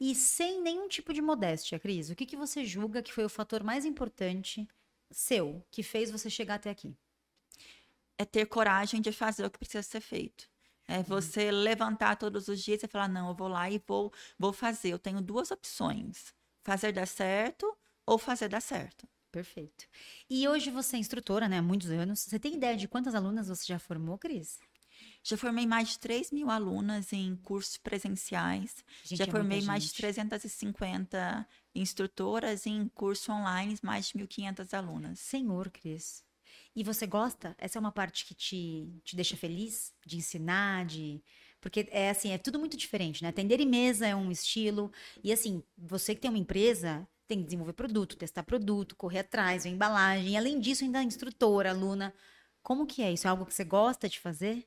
[0.00, 3.28] E sem nenhum tipo de modéstia, Cris, o que, que você julga que foi o
[3.28, 4.66] fator mais importante
[5.10, 6.96] seu que fez você chegar até aqui?
[8.18, 10.48] É ter coragem de fazer o que precisa ser feito.
[10.88, 11.02] É uhum.
[11.04, 14.90] você levantar todos os dias e falar, não, eu vou lá e vou, vou fazer.
[14.90, 17.76] Eu tenho duas opções: fazer dar certo
[18.06, 19.06] ou fazer dar certo.
[19.32, 19.84] Perfeito.
[20.30, 21.58] E hoje você é instrutora, né?
[21.58, 22.20] Há muitos anos.
[22.20, 24.58] Você tem ideia de quantas alunas você já formou, Cris?
[25.22, 28.84] Já formei mais de 3 mil alunas em cursos presenciais.
[29.04, 35.18] Gente, já é formei mais de 350 instrutoras em curso online, mais de 1.500 alunas.
[35.18, 36.24] Senhor, Cris.
[36.76, 37.56] E você gosta?
[37.58, 39.94] Essa é uma parte que te, te deixa feliz?
[40.04, 41.22] De ensinar, de.
[41.58, 43.30] Porque é assim, é tudo muito diferente, né?
[43.30, 44.92] Atender em mesa é um estilo.
[45.24, 49.64] E assim, você que tem uma empresa, tem que desenvolver produto, testar produto, correr atrás,
[49.64, 50.32] ver embalagem.
[50.32, 52.14] E, além disso, ainda é instrutora, aluna.
[52.62, 53.26] Como que é isso?
[53.26, 54.66] É algo que você gosta de fazer?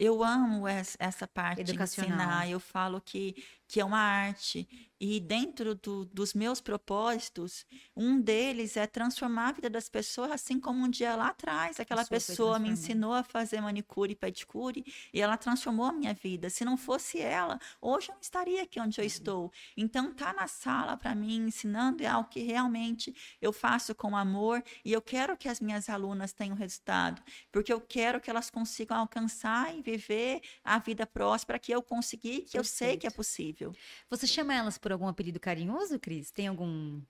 [0.00, 2.48] Eu amo essa parte de ensinar.
[2.48, 3.36] Eu falo que,
[3.68, 4.66] que é uma arte.
[4.98, 7.64] E dentro do, dos meus propósitos,
[7.96, 12.04] um deles é transformar a vida das pessoas, assim como um dia lá atrás, aquela
[12.04, 16.50] pessoa me ensinou a fazer manicure e pedicure e ela transformou a minha vida.
[16.50, 19.06] Se não fosse ela, hoje eu não estaria aqui onde eu uhum.
[19.06, 19.52] estou.
[19.74, 24.62] Então, tá na sala para mim ensinando é algo que realmente eu faço com amor
[24.84, 28.98] e eu quero que as minhas alunas tenham resultado, porque eu quero que elas consigam
[28.98, 32.56] alcançar e viver a vida próspera que eu consegui, que Perfeito.
[32.56, 33.72] eu sei que é possível.
[34.08, 36.30] Você chama elas por algum apelido carinhoso, Cris?
[36.30, 37.00] Tem algum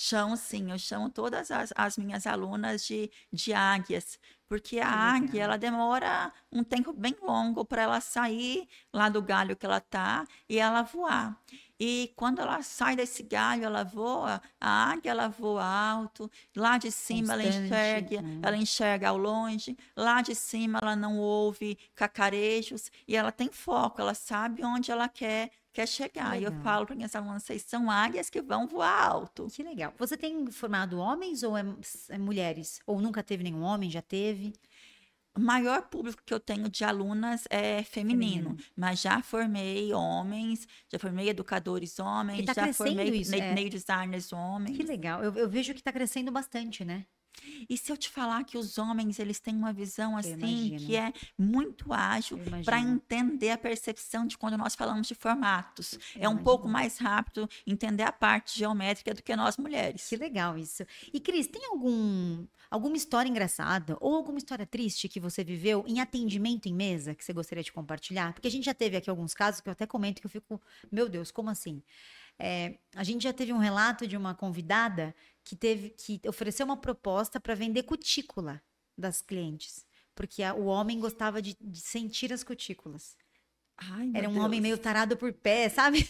[0.00, 4.16] Chamo sim, eu chamo todas as, as minhas alunas de, de águias,
[4.48, 9.54] porque a águia ela demora um tempo bem longo para ela sair lá do galho
[9.54, 11.38] que ela tá e ela voar.
[11.80, 16.90] E quando ela sai desse galho, ela voa, a águia ela voa alto, lá de
[16.90, 18.40] cima Constante, ela enxerga, né?
[18.42, 24.00] ela enxerga ao longe, lá de cima ela não ouve cacarejos e ela tem foco,
[24.00, 26.36] ela sabe onde ela quer quer chegar.
[26.40, 29.46] E eu falo para minhas alunas, vocês são águias que vão voar alto.
[29.46, 29.94] Que legal.
[29.96, 31.64] Você tem formado homens ou é,
[32.08, 32.80] é mulheres?
[32.84, 34.37] Ou nunca teve nenhum homem, já teve?
[35.36, 38.56] O maior público que eu tenho de alunas é feminino, feminino.
[38.76, 43.54] mas já formei homens, já formei educadores homens, tá já formei isso, é.
[43.54, 44.76] nail designers homens.
[44.76, 45.22] Que legal.
[45.22, 47.06] Eu, eu vejo que está crescendo bastante, né?
[47.68, 51.12] E se eu te falar que os homens, eles têm uma visão assim, que é
[51.36, 55.98] muito ágil para entender a percepção de quando nós falamos de formatos.
[56.14, 56.44] Eu é um imagino.
[56.44, 60.08] pouco mais rápido entender a parte geométrica do que nós mulheres.
[60.08, 60.84] Que legal isso.
[61.12, 66.00] E Cris, tem algum alguma história engraçada ou alguma história triste que você viveu em
[66.00, 68.32] atendimento em mesa que você gostaria de compartilhar?
[68.32, 70.60] Porque a gente já teve aqui alguns casos que eu até comento que eu fico,
[70.90, 71.82] meu Deus, como assim?
[72.38, 75.14] É, a gente já teve um relato de uma convidada
[75.48, 78.62] que teve que ofereceu uma proposta para vender cutícula
[78.96, 83.16] das clientes, porque a- o homem gostava de, de sentir as cutículas.
[83.76, 84.62] Ai, Era um homem Deus.
[84.62, 86.08] meio tarado por pé, sabe?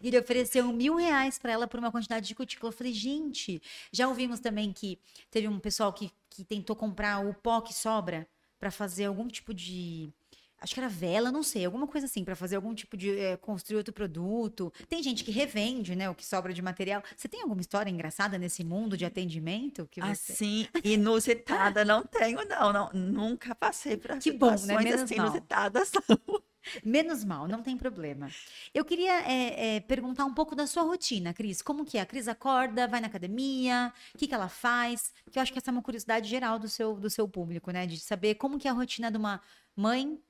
[0.00, 2.72] E ele ofereceu mil reais para ela por uma quantidade de cutícula.
[2.72, 3.60] Eu falei, gente,
[3.92, 4.98] já ouvimos também que
[5.30, 9.52] teve um pessoal que, que tentou comprar o pó que sobra para fazer algum tipo
[9.54, 10.12] de.
[10.60, 13.16] Acho que era vela, não sei, alguma coisa assim, para fazer algum tipo de.
[13.16, 14.72] eh, construir outro produto.
[14.88, 17.02] Tem gente que revende, né, o que sobra de material.
[17.16, 19.86] Você tem alguma história engraçada nesse mundo de atendimento?
[19.90, 20.32] Que você...
[20.32, 22.90] Assim, inusitada não tenho, não, não.
[22.92, 24.78] Nunca passei por Que bom, né?
[24.78, 25.26] Menos assim mal.
[25.26, 26.42] inusitadas, não.
[26.84, 28.28] Menos mal, não tem problema.
[28.74, 31.62] Eu queria é, é, perguntar um pouco da sua rotina, Cris.
[31.62, 32.00] Como que é?
[32.02, 35.12] A Cris acorda, vai na academia, o que, que ela faz?
[35.30, 37.86] Que eu acho que essa é uma curiosidade geral do seu, do seu público, né?
[37.86, 39.40] De saber como que é a rotina de uma
[39.74, 40.20] mãe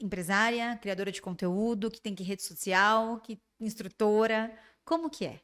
[0.00, 4.56] empresária, criadora de conteúdo, que tem que rede social, que instrutora.
[4.84, 5.40] Como que é?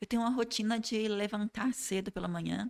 [0.00, 2.68] Eu tenho uma rotina de levantar cedo pela manhã.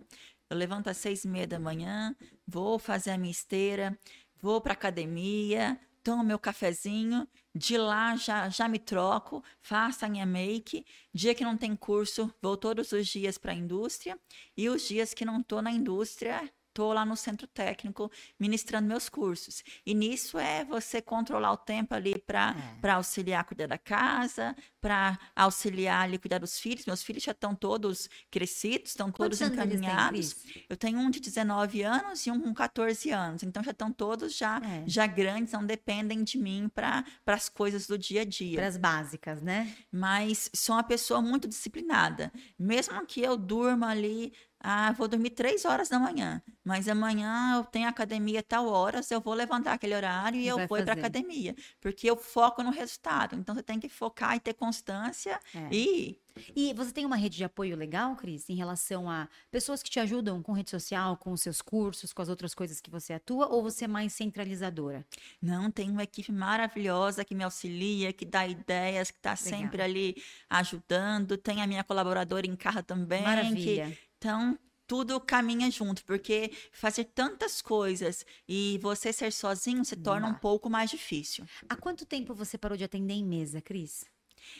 [0.49, 2.15] Eu levanto às seis e meia da manhã,
[2.47, 3.97] vou fazer a minha esteira,
[4.39, 7.27] vou para academia, tomo meu cafezinho.
[7.55, 10.85] De lá já, já me troco, faço a minha make.
[11.13, 14.19] Dia que não tem curso, vou todos os dias para a indústria.
[14.55, 19.07] E os dias que não estou na indústria, estou lá no centro técnico ministrando meus
[19.07, 19.63] cursos.
[19.85, 22.89] E nisso é você controlar o tempo ali para É.
[22.89, 26.85] auxiliar a cuidar da casa, para auxiliar ali cuidar dos filhos.
[26.85, 30.33] Meus filhos já estão todos crescidos, estão todos têm, encaminhados.
[30.33, 30.65] Cris?
[30.67, 33.43] Eu tenho um de 19 anos e um com 14 anos.
[33.43, 34.83] Então já estão todos já É.
[34.87, 38.57] já grandes, não dependem de mim para as coisas do dia a dia.
[38.57, 39.71] Para as básicas, né?
[39.91, 42.31] Mas sou uma pessoa muito disciplinada.
[42.57, 44.33] Mesmo que eu durma ali,
[44.63, 49.19] ah, vou dormir três horas da manhã, mas amanhã eu tenho academia tal horas, eu
[49.19, 53.35] vou levantar aquele horário e eu vou para academia, porque eu foco no resultado.
[53.35, 55.67] Então você tem que focar e ter constância É.
[55.71, 56.17] e
[56.55, 59.99] E você tem uma rede de apoio legal, Cris, em relação a pessoas que te
[59.99, 63.45] ajudam com rede social, com os seus cursos, com as outras coisas que você atua,
[63.53, 65.05] ou você é mais centralizadora?
[65.39, 70.15] Não, tem uma equipe maravilhosa que me auxilia, que dá ideias, que está sempre ali
[70.49, 71.37] ajudando.
[71.37, 73.19] Tem a minha colaboradora em casa também.
[73.19, 73.97] que- Maravilha.
[74.23, 74.57] Então,
[74.87, 80.69] tudo caminha junto, porque fazer tantas coisas e você ser sozinho se torna um pouco
[80.69, 81.45] mais difícil.
[81.67, 84.05] Há quanto tempo você parou de atender em mesa, Cris?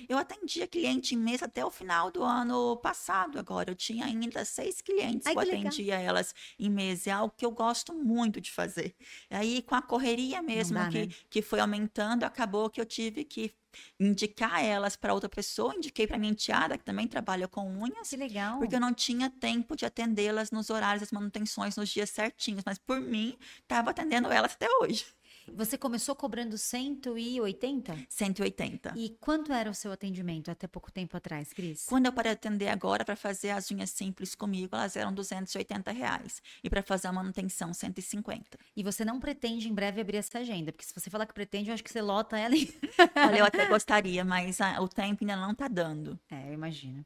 [0.08, 3.40] Eu atendia cliente em mês até o final do ano passado.
[3.40, 5.68] Agora, eu tinha ainda seis clientes Ai, que eu que legal.
[5.68, 7.08] atendia elas em mês.
[7.08, 8.96] É algo que eu gosto muito de fazer.
[9.30, 11.14] Aí, com a correria mesmo dá, que, né?
[11.30, 13.54] que foi aumentando, acabou que eu tive que
[14.00, 15.76] indicar elas para outra pessoa.
[15.76, 18.10] Indiquei para minha enteada, que também trabalha com unhas.
[18.10, 18.60] Que legal.
[18.60, 22.64] Porque eu não tinha tempo de atendê-las nos horários das manutenções, nos dias certinhos.
[22.66, 25.06] Mas por mim, estava atendendo elas até hoje.
[25.52, 27.98] Você começou cobrando 180?
[28.10, 28.94] 180.
[28.96, 31.86] E quanto era o seu atendimento até pouco tempo atrás, Cris?
[31.86, 35.92] Quando eu parei de atender agora para fazer as unhas simples comigo, elas eram 280
[35.92, 36.42] reais.
[36.64, 38.58] E para fazer a manutenção, 150.
[38.76, 40.72] E você não pretende em breve abrir essa agenda?
[40.72, 42.68] Porque se você falar que pretende, eu acho que você lota ela em...
[43.28, 46.18] Olha, eu até gostaria, mas ah, o tempo ainda não está dando.
[46.32, 47.06] É, eu imagino.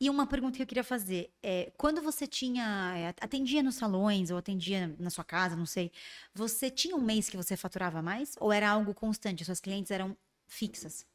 [0.00, 4.30] E uma pergunta que eu queria fazer é, quando você tinha, é, atendia nos salões
[4.30, 5.90] ou atendia na sua casa, não sei,
[6.34, 7.71] você tinha um mês que você faturava
[8.02, 9.44] mais ou era algo constante?
[9.44, 11.06] Suas clientes eram fixas?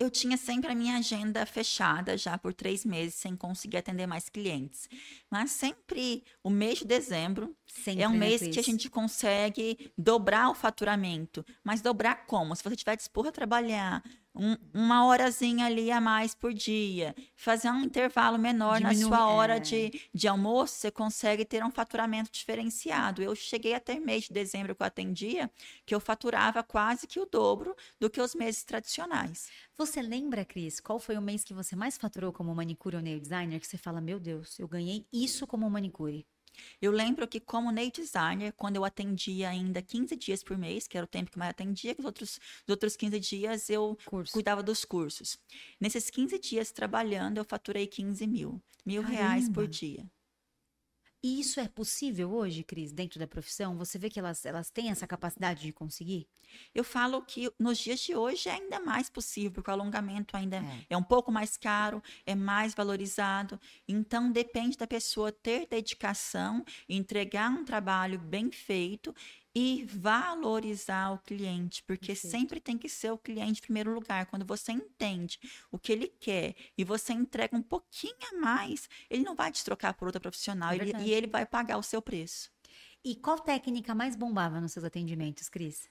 [0.00, 4.30] Eu tinha sempre a minha agenda fechada já por três meses, sem conseguir atender mais
[4.30, 4.88] clientes.
[5.30, 10.48] Mas sempre o mês de dezembro Sempre, é um mês que a gente consegue dobrar
[10.48, 11.44] o faturamento.
[11.62, 12.56] Mas dobrar como?
[12.56, 14.02] Se você estiver disposto a trabalhar
[14.42, 19.26] um- uma horazinha ali a mais por dia, fazer um intervalo menor na Diminui- sua
[19.28, 19.60] hora é.
[19.60, 23.22] de, de almoço, você consegue ter um faturamento diferenciado.
[23.22, 25.50] Eu cheguei até mês de dezembro que eu atendia,
[25.84, 29.48] que eu faturava quase que o dobro do que os meses tradicionais.
[29.76, 33.20] Você lembra, Cris, qual foi o mês que você mais faturou como manicure ou nail
[33.20, 33.60] designer?
[33.60, 36.26] Que você fala, meu Deus, eu ganhei isso como manicure.
[36.80, 40.96] Eu lembro que, como nail designer, quando eu atendia ainda 15 dias por mês, que
[40.96, 44.32] era o tempo que mais atendia, que os outros, os outros 15 dias eu Curso.
[44.32, 45.38] cuidava dos cursos.
[45.80, 48.60] Nesses 15 dias trabalhando, eu faturei 15 mil.
[48.84, 49.68] Mil reais por Caramba!
[49.68, 50.10] dia.
[51.22, 53.76] E isso é possível hoje, Cris, dentro da profissão?
[53.76, 56.26] Você vê que elas, elas têm essa capacidade de conseguir?
[56.74, 60.56] Eu falo que nos dias de hoje é ainda mais possível, porque o alongamento ainda
[60.56, 60.86] é.
[60.90, 63.60] é um pouco mais caro, é mais valorizado.
[63.86, 69.14] Então, depende da pessoa ter dedicação, entregar um trabalho bem feito
[69.54, 74.26] e valorizar o cliente, porque sempre tem que ser o cliente em primeiro lugar.
[74.26, 75.40] Quando você entende
[75.70, 79.64] o que ele quer e você entrega um pouquinho a mais, ele não vai te
[79.64, 82.50] trocar por outra profissional é ele, e ele vai pagar o seu preço.
[83.04, 85.88] E qual técnica mais bombava nos seus atendimentos, Cris?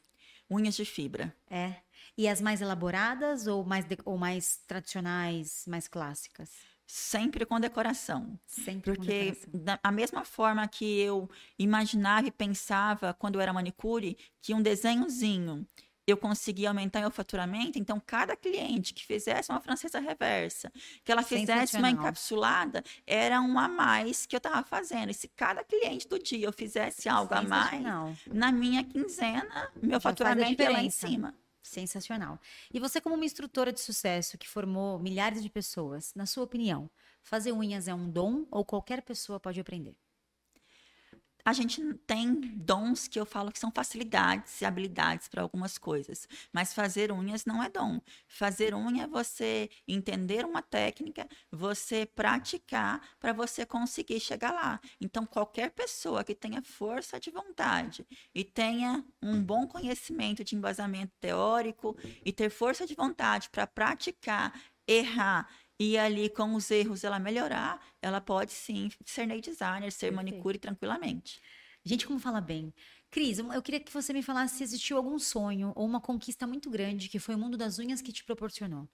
[0.50, 1.36] Unhas de fibra.
[1.50, 1.76] É.
[2.18, 6.50] E as mais elaboradas ou mais, de, ou mais tradicionais, mais clássicas?
[6.90, 8.40] Sempre com decoração.
[8.48, 9.64] Sempre Porque com decoração.
[9.64, 14.62] da a mesma forma que eu imaginava e pensava quando eu era manicure, que um
[14.62, 15.68] desenhozinho
[16.08, 20.72] eu conseguia aumentar meu faturamento, então cada cliente que fizesse uma francesa reversa,
[21.04, 25.12] que ela fizesse uma encapsulada, era um a mais que eu estava fazendo.
[25.12, 27.84] E se cada cliente do dia eu fizesse algo a mais,
[28.26, 31.36] na minha quinzena, meu Já faturamento ia lá em cima.
[31.62, 32.40] Sensacional.
[32.74, 36.90] E você, como uma instrutora de sucesso que formou milhares de pessoas, na sua opinião,
[37.22, 39.96] fazer unhas é um dom ou qualquer pessoa pode aprender?
[41.46, 46.28] A gente tem dons que eu falo que são facilidades e habilidades para algumas coisas,
[46.52, 48.02] mas fazer unhas não é dom.
[48.28, 54.80] Fazer unha é você entender uma técnica, você praticar para você conseguir chegar lá.
[55.00, 61.14] Então, qualquer pessoa que tenha força de vontade e tenha um bom conhecimento de embasamento
[61.20, 64.54] teórico e ter força de vontade para praticar,
[64.88, 65.48] errar
[65.80, 70.16] e ali, com os erros, ela melhorar, ela pode sim ser nail designer, ser Perfeito.
[70.16, 71.42] manicure tranquilamente.
[71.84, 72.74] Gente, como fala bem.
[73.10, 76.70] Cris, eu queria que você me falasse se existiu algum sonho ou uma conquista muito
[76.70, 78.88] grande que foi o mundo das unhas que te proporcionou.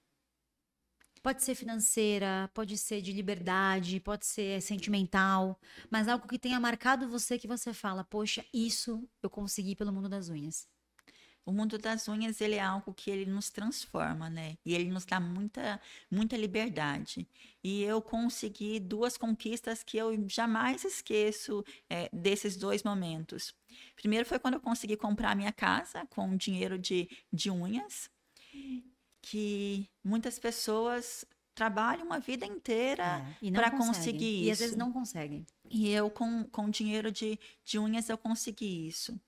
[1.24, 5.60] Pode ser financeira, pode ser de liberdade, pode ser sentimental,
[5.90, 10.08] mas algo que tenha marcado você que você fala, poxa, isso eu consegui pelo mundo
[10.08, 10.68] das unhas.
[11.46, 14.58] O mundo das unhas, ele é algo que ele nos transforma, né?
[14.66, 15.80] E ele nos dá muita,
[16.10, 17.28] muita liberdade.
[17.64, 23.54] E eu consegui duas conquistas que eu jamais esqueço é, desses dois momentos.
[23.96, 28.10] Primeiro foi quando eu consegui comprar minha casa com dinheiro de, de unhas,
[29.22, 31.26] que muitas pessoas
[31.56, 34.48] trabalham uma vida inteira é, para conseguir isso.
[34.48, 35.46] E às vezes não conseguem.
[35.70, 39.20] E eu, com, com dinheiro de, de unhas, eu consegui isso.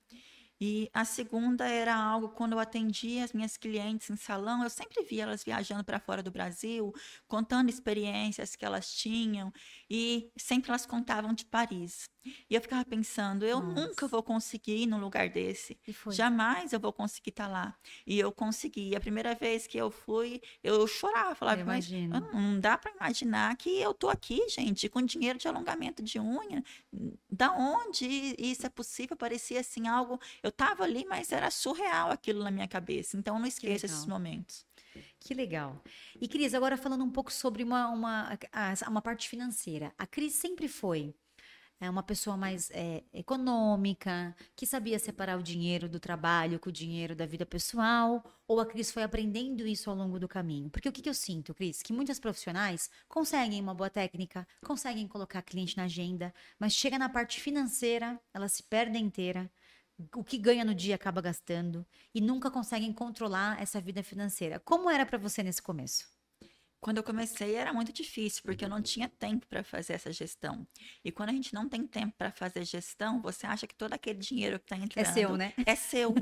[0.60, 5.04] E a segunda era algo quando eu atendia as minhas clientes em salão, eu sempre
[5.04, 6.92] via elas viajando para fora do Brasil,
[7.28, 9.52] contando experiências que elas tinham,
[9.90, 12.10] e sempre elas contavam de Paris.
[12.50, 13.88] E eu ficava pensando, eu Nossa.
[13.88, 15.78] nunca vou conseguir ir num lugar desse.
[16.12, 17.76] Jamais eu vou conseguir estar tá lá.
[18.06, 18.96] E eu consegui.
[18.96, 23.70] A primeira vez que eu fui, eu chorava, falava, mas não dá para imaginar que
[23.80, 26.64] eu tô aqui, gente, com dinheiro de alongamento de unha.
[27.30, 29.16] Da onde isso é possível?
[29.16, 30.20] Parecia assim algo.
[30.42, 33.18] Eu tava ali, mas era surreal aquilo na minha cabeça.
[33.18, 34.66] Então eu não esqueço esses momentos.
[35.20, 35.82] Que legal.
[36.20, 38.38] E Cris, agora falando um pouco sobre uma, uma,
[38.88, 39.94] uma parte financeira.
[39.98, 41.14] A Cris sempre foi
[41.80, 46.72] é uma pessoa mais é, econômica, que sabia separar o dinheiro do trabalho com o
[46.72, 50.70] dinheiro da vida pessoal, ou a Cris foi aprendendo isso ao longo do caminho?
[50.70, 51.82] Porque o que, que eu sinto, Cris?
[51.82, 57.10] Que muitas profissionais conseguem uma boa técnica, conseguem colocar cliente na agenda, mas chega na
[57.10, 59.52] parte financeira, ela se perde inteira,
[60.16, 64.60] o que ganha no dia acaba gastando e nunca conseguem controlar essa vida financeira.
[64.60, 66.17] Como era para você nesse começo?
[66.80, 70.68] Quando eu comecei era muito difícil, porque eu não tinha tempo para fazer essa gestão.
[71.04, 74.20] E quando a gente não tem tempo para fazer gestão, você acha que todo aquele
[74.20, 75.54] dinheiro que está entrando é seu, né?
[75.66, 76.14] É seu.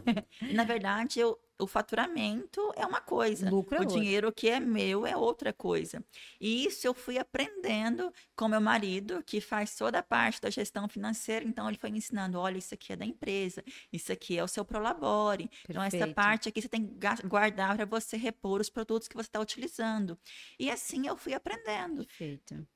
[0.41, 4.59] e, na verdade, eu, o faturamento é uma coisa, Lucro é o dinheiro que é
[4.59, 6.03] meu é outra coisa.
[6.39, 10.87] E isso eu fui aprendendo com meu marido, que faz toda a parte da gestão
[10.87, 14.43] financeira, então ele foi me ensinando, olha, isso aqui é da empresa, isso aqui é
[14.43, 15.47] o seu prolabore.
[15.47, 15.69] Perfeito.
[15.69, 19.27] Então essa parte aqui você tem que guardar para você repor os produtos que você
[19.27, 20.17] está utilizando.
[20.59, 22.05] E assim eu fui aprendendo.
[22.05, 22.67] Perfeito.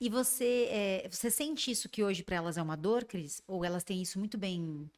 [0.00, 3.42] E você, é, você sente isso que hoje para elas é uma dor, Cris?
[3.46, 4.90] Ou elas têm isso muito bem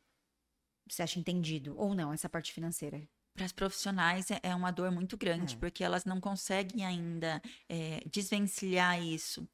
[0.88, 3.02] você acha entendido ou não essa parte financeira?
[3.34, 5.58] Para as profissionais é, é uma dor muito grande, é.
[5.58, 9.46] porque elas não conseguem ainda é, desvencilhar isso.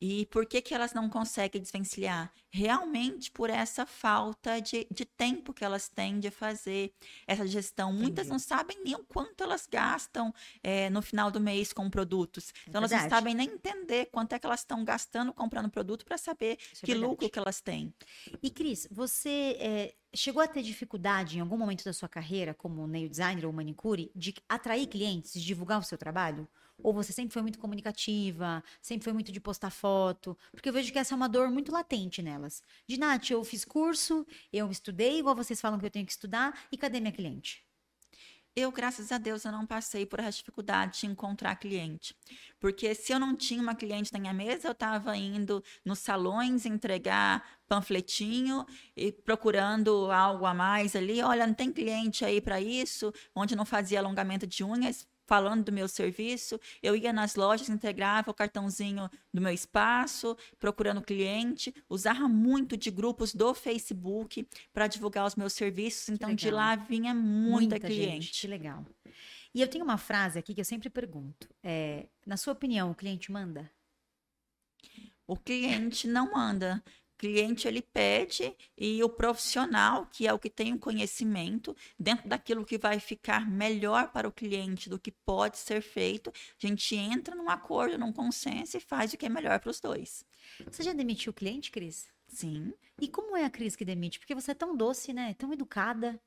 [0.00, 2.32] E por que, que elas não conseguem desvencilhar?
[2.50, 6.92] Realmente por essa falta de, de tempo que elas têm de fazer
[7.26, 7.90] essa gestão.
[7.90, 8.02] Entendi.
[8.02, 10.32] Muitas não sabem nem o quanto elas gastam
[10.62, 12.50] é, no final do mês com produtos.
[12.50, 16.04] É então, elas não sabem nem entender quanto é que elas estão gastando comprando produto
[16.04, 17.92] para saber Isso é que é lucro que elas têm.
[18.42, 22.86] E, Cris, você é, chegou a ter dificuldade em algum momento da sua carreira, como
[22.86, 26.48] nail designer ou manicure, de atrair clientes, de divulgar o seu trabalho?
[26.82, 30.36] Ou você sempre foi muito comunicativa, sempre foi muito de postar foto?
[30.52, 32.62] Porque eu vejo que essa é uma dor muito latente nelas.
[32.86, 36.66] De Nath, eu fiz curso, eu estudei, igual vocês falam que eu tenho que estudar,
[36.70, 37.64] e cadê minha cliente?
[38.60, 42.16] Eu, graças a Deus, eu não passei por essa dificuldade de encontrar cliente.
[42.58, 46.66] Porque se eu não tinha uma cliente na minha mesa, eu estava indo nos salões
[46.66, 48.66] entregar panfletinho
[48.96, 51.22] e procurando algo a mais ali.
[51.22, 55.70] Olha, não tem cliente aí para isso, onde não fazia alongamento de unhas falando do
[55.70, 62.26] meu serviço, eu ia nas lojas, integrava o cartãozinho do meu espaço, procurando cliente, usava
[62.26, 67.74] muito de grupos do Facebook para divulgar os meus serviços, então de lá vinha muita,
[67.74, 68.26] muita cliente.
[68.26, 68.86] Gente, que legal.
[69.54, 72.94] E eu tenho uma frase aqui que eu sempre pergunto: é, na sua opinião, o
[72.94, 73.70] cliente manda?
[75.26, 76.82] O cliente não manda
[77.18, 82.64] cliente ele pede e o profissional, que é o que tem o conhecimento, dentro daquilo
[82.64, 87.34] que vai ficar melhor para o cliente do que pode ser feito, a gente entra
[87.34, 90.24] num acordo, num consenso e faz o que é melhor para os dois.
[90.70, 92.06] Você já demitiu o cliente, Cris?
[92.28, 92.72] Sim.
[93.00, 94.18] E como é a Cris que demite?
[94.18, 95.34] Porque você é tão doce, né?
[95.34, 96.20] Tão educada.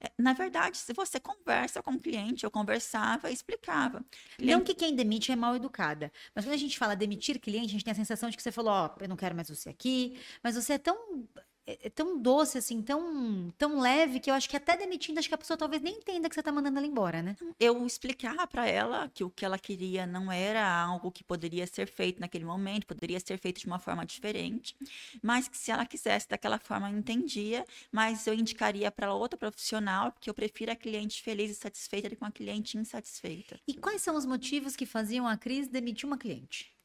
[0.00, 4.04] É, na verdade, se você conversa com o cliente, eu conversava e explicava.
[4.38, 7.72] Não que quem demite é mal educada, mas quando a gente fala demitir cliente, a
[7.72, 9.70] gente tem a sensação de que você falou, ó, oh, eu não quero mais você
[9.70, 11.26] aqui, mas você é tão
[11.66, 15.28] é, é tão doce, assim, tão, tão leve, que eu acho que até demitindo, acho
[15.28, 17.36] que a pessoa talvez nem entenda que você tá mandando ela embora, né?
[17.58, 21.88] Eu explicava para ela que o que ela queria não era algo que poderia ser
[21.88, 24.76] feito naquele momento, poderia ser feito de uma forma diferente,
[25.22, 30.12] mas que se ela quisesse daquela forma, eu entendia, mas eu indicaria para outra profissional,
[30.12, 33.58] porque eu prefiro a cliente feliz e satisfeita do que uma cliente insatisfeita.
[33.66, 36.75] E quais são os motivos que faziam a Cris demitir uma cliente?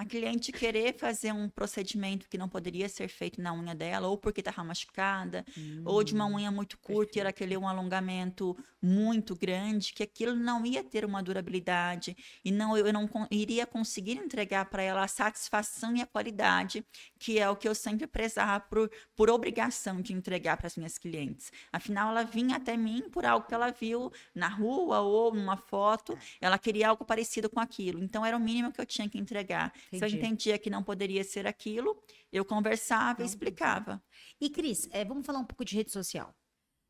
[0.00, 4.16] A cliente querer fazer um procedimento que não poderia ser feito na unha dela, ou
[4.16, 7.68] porque estava machucada, hum, ou de uma hum, unha muito curta e ela queria um
[7.68, 13.66] alongamento muito grande, que aquilo não ia ter uma durabilidade e não eu não iria
[13.66, 16.82] conseguir entregar para ela a satisfação e a qualidade,
[17.20, 20.96] que é o que eu sempre prezava por, por obrigação de entregar para as minhas
[20.96, 21.52] clientes.
[21.70, 26.18] Afinal, ela vinha até mim por algo que ela viu na rua ou numa foto,
[26.40, 28.02] ela queria algo parecido com aquilo.
[28.02, 29.70] Então, era o mínimo que eu tinha que entregar.
[29.88, 29.98] Entendi.
[29.98, 32.02] Se eu entendia que não poderia ser aquilo,
[32.32, 34.02] eu conversava e explicava.
[34.40, 36.34] E, Cris, é, vamos falar um pouco de rede social.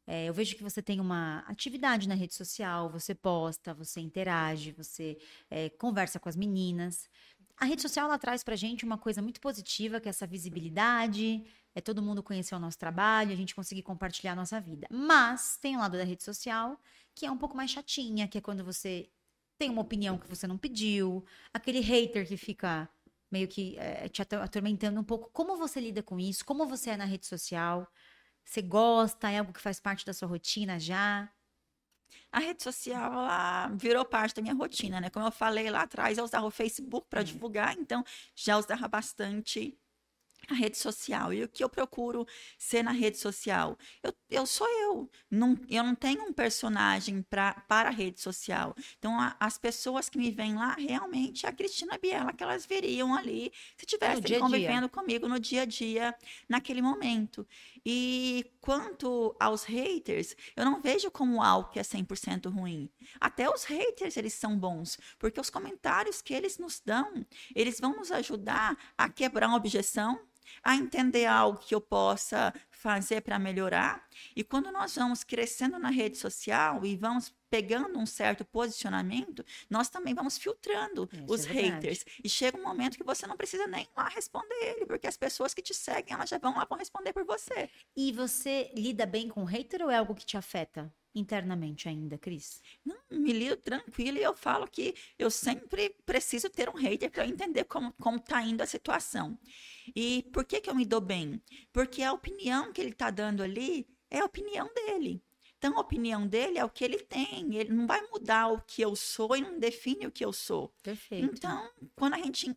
[0.07, 4.73] É, eu vejo que você tem uma atividade na rede social, você posta, você interage,
[4.73, 5.17] você
[5.49, 7.09] é, conversa com as meninas.
[7.61, 11.45] A rede social ela traz pra gente uma coisa muito positiva, que é essa visibilidade,
[11.75, 14.87] é todo mundo conhecer o nosso trabalho, a gente conseguir compartilhar a nossa vida.
[14.91, 16.81] Mas tem um lado da rede social
[17.15, 19.11] que é um pouco mais chatinha, que é quando você
[19.59, 22.89] tem uma opinião que você não pediu, aquele hater que fica
[23.31, 25.31] meio que é, te atormentando um pouco.
[25.31, 26.45] Como você lida com isso?
[26.45, 27.87] Como você é na rede social?
[28.45, 29.31] Você gosta?
[29.31, 31.31] É algo que faz parte da sua rotina já?
[32.33, 35.11] A rede social ela virou parte da minha rotina, né?
[35.11, 38.05] Como eu falei lá atrás, eu usava o Facebook para divulgar, então
[38.35, 39.77] já usava bastante
[40.49, 41.33] a rede social.
[41.33, 42.27] E o que eu procuro
[42.59, 43.79] ser na rede social?
[44.03, 45.11] Eu, eu sou eu.
[45.31, 48.75] Não, eu não tenho um personagem pra, para a rede social.
[48.99, 52.67] Então, a, as pessoas que me vêm lá, realmente, é a Cristina Biela, que elas
[52.67, 56.15] veriam ali se estivessem convivendo comigo no dia a dia,
[56.49, 57.47] naquele momento.
[57.85, 62.91] E quanto aos haters, eu não vejo como algo que é 100% ruim.
[63.21, 67.25] Até os haters, eles são bons, porque os comentários que eles nos dão,
[67.55, 70.21] eles vão nos ajudar a quebrar uma objeção,
[70.63, 74.07] a entender algo que eu possa fazer para melhorar.
[74.35, 79.89] E quando nós vamos crescendo na rede social e vamos pegando um certo posicionamento, nós
[79.89, 82.05] também vamos filtrando Isso os é haters.
[82.23, 85.53] E chega um momento que você não precisa nem lá responder ele, porque as pessoas
[85.53, 87.69] que te seguem, elas já vão lá vão responder por você.
[87.97, 90.93] E você lida bem com hater ou é algo que te afeta?
[91.15, 92.63] Internamente ainda, Cris?
[92.85, 97.27] Não, me lido tranquilo e eu falo que eu sempre preciso ter um hater para
[97.27, 99.39] entender como, como tá indo a situação.
[99.95, 101.43] E por que, que eu me dou bem?
[101.73, 105.23] Porque a opinião que ele está dando ali é a opinião dele.
[105.61, 107.55] Então, a opinião dele é o que ele tem.
[107.55, 110.75] Ele não vai mudar o que eu sou e não define o que eu sou.
[110.83, 111.35] Perfeito.
[111.35, 112.57] Então, quando a gente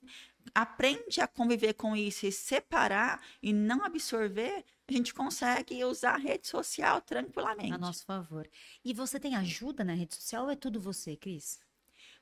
[0.53, 6.17] aprende a conviver com isso e separar e não absorver, a gente consegue usar a
[6.17, 7.73] rede social tranquilamente.
[7.73, 8.49] A nosso favor.
[8.83, 11.59] E você tem ajuda na rede social ou é tudo você, Cris?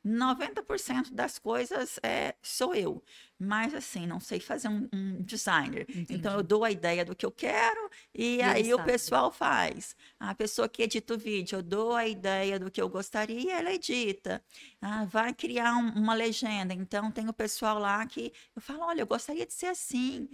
[0.05, 3.03] 90% das coisas é, sou eu.
[3.39, 5.85] Mas, assim, não sei fazer um, um designer.
[5.89, 6.13] Entendi.
[6.13, 9.95] Então, eu dou a ideia do que eu quero e, e aí o pessoal faz.
[10.19, 13.49] A pessoa que edita o vídeo, eu dou a ideia do que eu gostaria e
[13.49, 14.43] ela edita.
[14.79, 16.73] Ah, vai criar um, uma legenda.
[16.73, 20.29] Então, tem o pessoal lá que eu falo: olha, eu gostaria de ser assim.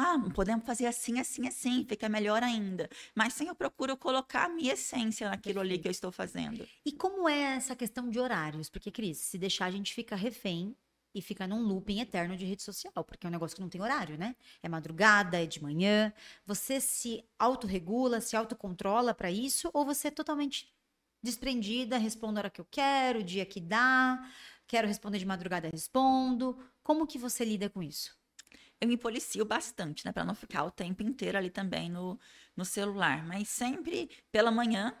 [0.00, 2.88] Ah, podemos fazer assim, assim, assim, fica melhor ainda.
[3.16, 6.68] Mas sim, eu procuro colocar a minha essência naquilo ali que eu estou fazendo.
[6.86, 8.70] E como é essa questão de horários?
[8.70, 10.76] Porque, Cris, se deixar a gente fica refém
[11.12, 13.80] e fica num looping eterno de rede social, porque é um negócio que não tem
[13.80, 14.36] horário, né?
[14.62, 16.12] É madrugada, é de manhã.
[16.46, 20.72] Você se autorregula, se autocontrola para isso, ou você é totalmente
[21.22, 24.30] desprendida, respondo a hora que eu quero, o dia que dá,
[24.66, 26.56] quero responder de madrugada, respondo.
[26.84, 28.17] Como que você lida com isso?
[28.80, 32.18] Eu me policio bastante, né, para não ficar o tempo inteiro ali também no,
[32.56, 34.96] no celular, mas sempre pela manhã,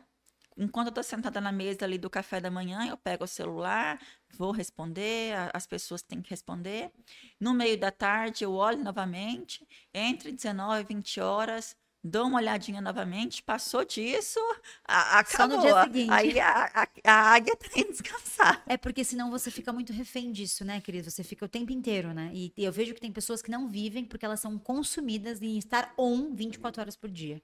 [0.56, 4.00] enquanto eu tô sentada na mesa ali do café da manhã, eu pego o celular,
[4.36, 6.92] vou responder, as pessoas têm que responder.
[7.40, 12.80] No meio da tarde, eu olho novamente, entre 19 e 20 horas, dou uma olhadinha
[12.80, 14.40] novamente, passou disso,
[14.86, 15.56] a, acabou.
[15.56, 16.12] Só no dia seguinte.
[16.12, 18.62] Aí a, a, a águia tem tá que descansar.
[18.66, 21.10] É porque senão você fica muito refém disso, né, querido?
[21.10, 22.30] Você fica o tempo inteiro, né?
[22.32, 25.58] E, e eu vejo que tem pessoas que não vivem porque elas são consumidas em
[25.58, 27.42] estar on 24 horas por dia.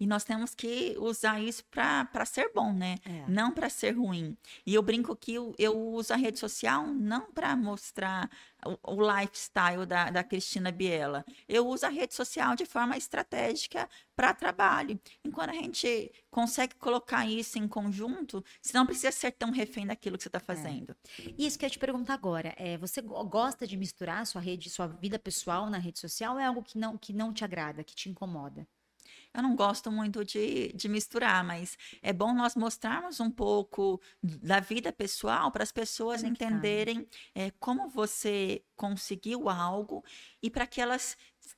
[0.00, 2.96] E nós temos que usar isso para ser bom, né?
[3.04, 3.24] É.
[3.28, 4.36] Não para ser ruim.
[4.64, 8.30] E eu brinco que eu, eu uso a rede social não para mostrar
[8.64, 11.24] o, o, lifestyle da, da Cristina Biela.
[11.48, 15.00] Eu uso a rede social de forma estratégica para trabalho.
[15.24, 20.16] Enquanto a gente consegue colocar isso em conjunto, você não precisa ser tão refém daquilo
[20.16, 20.40] que você está é.
[20.40, 20.96] fazendo.
[21.18, 21.34] É.
[21.36, 22.54] Isso que eu ia te perguntar agora.
[22.56, 26.46] É, você gosta de misturar sua rede, sua vida pessoal na rede social ou é
[26.46, 28.66] algo que não, que não te agrada, que te incomoda?
[29.34, 34.60] Eu não gosto muito de, de misturar, mas é bom nós mostrarmos um pouco da
[34.60, 40.04] vida pessoal para as pessoas entenderem é, como você conseguiu algo
[40.42, 41.16] e para que elas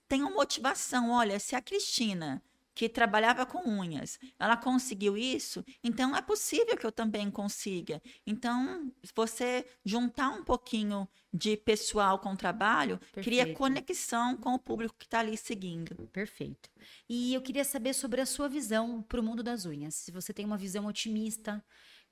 [0.08, 1.10] tenham motivação.
[1.10, 2.42] Olha, se a Cristina
[2.74, 8.00] que trabalhava com unhas, ela conseguiu isso, então é possível que eu também consiga.
[8.26, 13.24] Então, você juntar um pouquinho de pessoal com o trabalho, Perfeito.
[13.24, 15.94] cria conexão com o público que está ali seguindo.
[16.12, 16.70] Perfeito.
[17.08, 19.94] E eu queria saber sobre a sua visão para o mundo das unhas.
[19.94, 21.64] Se você tem uma visão otimista,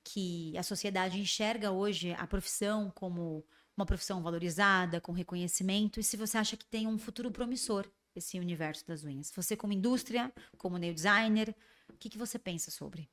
[0.03, 3.45] que a sociedade enxerga hoje a profissão como
[3.75, 8.39] uma profissão valorizada, com reconhecimento, e se você acha que tem um futuro promissor esse
[8.39, 9.31] universo das unhas?
[9.35, 11.55] Você como indústria, como nail designer,
[11.89, 13.09] o que, que você pensa sobre?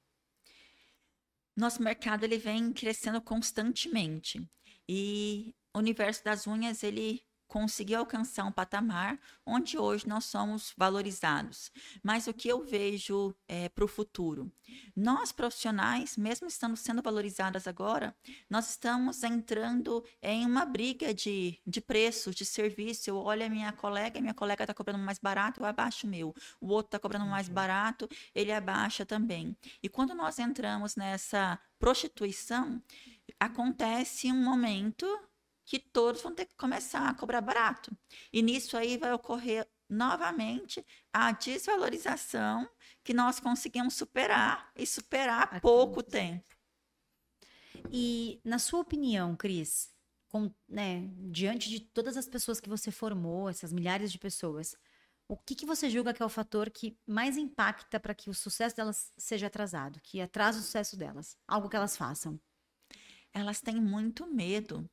[1.56, 4.48] Nosso mercado ele vem crescendo constantemente
[4.88, 11.70] e o universo das unhas ele conseguiu alcançar um patamar onde hoje nós somos valorizados.
[12.02, 14.50] Mas o que eu vejo é, para o futuro?
[14.94, 18.16] Nós, profissionais, mesmo estando sendo valorizadas agora,
[18.50, 23.10] nós estamos entrando em uma briga de, de preços, de serviço.
[23.10, 26.34] Eu olho a minha colega, minha colega está cobrando mais barato, eu abaixo o meu.
[26.60, 27.54] O outro está cobrando mais uhum.
[27.54, 29.56] barato, ele abaixa também.
[29.82, 32.82] E quando nós entramos nessa prostituição,
[33.38, 35.06] acontece um momento
[35.66, 37.90] que todos vão ter que começar a cobrar barato.
[38.32, 42.68] E nisso aí vai ocorrer novamente a desvalorização
[43.04, 46.48] que nós conseguimos superar e superar há pouco tempo.
[47.90, 49.92] E na sua opinião, Cris,
[50.28, 54.76] com, né, diante de todas as pessoas que você formou, essas milhares de pessoas,
[55.28, 58.34] o que, que você julga que é o fator que mais impacta para que o
[58.34, 61.36] sucesso delas seja atrasado, que atrasa o sucesso delas?
[61.48, 62.40] Algo que elas façam?
[63.32, 64.88] Elas têm muito medo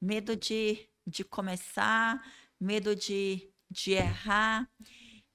[0.00, 2.20] medo de, de começar,
[2.60, 4.70] medo de, de errar.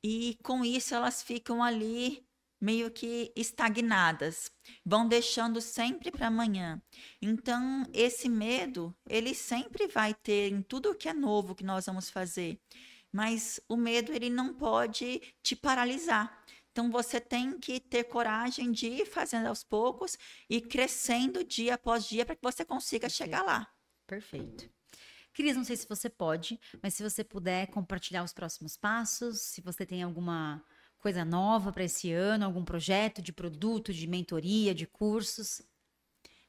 [0.04, 2.26] E com isso elas ficam ali
[2.62, 4.52] meio que estagnadas,
[4.84, 6.82] vão deixando sempre para amanhã.
[7.22, 12.10] Então, esse medo, ele sempre vai ter em tudo que é novo que nós vamos
[12.10, 12.60] fazer.
[13.12, 16.44] Mas o medo, ele não pode te paralisar.
[16.72, 20.18] Então, você tem que ter coragem de ir fazendo aos poucos
[20.50, 23.75] e crescendo dia após dia para que você consiga chegar lá.
[24.08, 24.70] Perfeito.
[25.34, 29.62] Cris, não sei se você pode, mas se você puder compartilhar os próximos passos, se
[29.62, 30.64] você tem alguma
[30.98, 35.62] coisa nova para esse ano, algum projeto de produto, de mentoria, de cursos.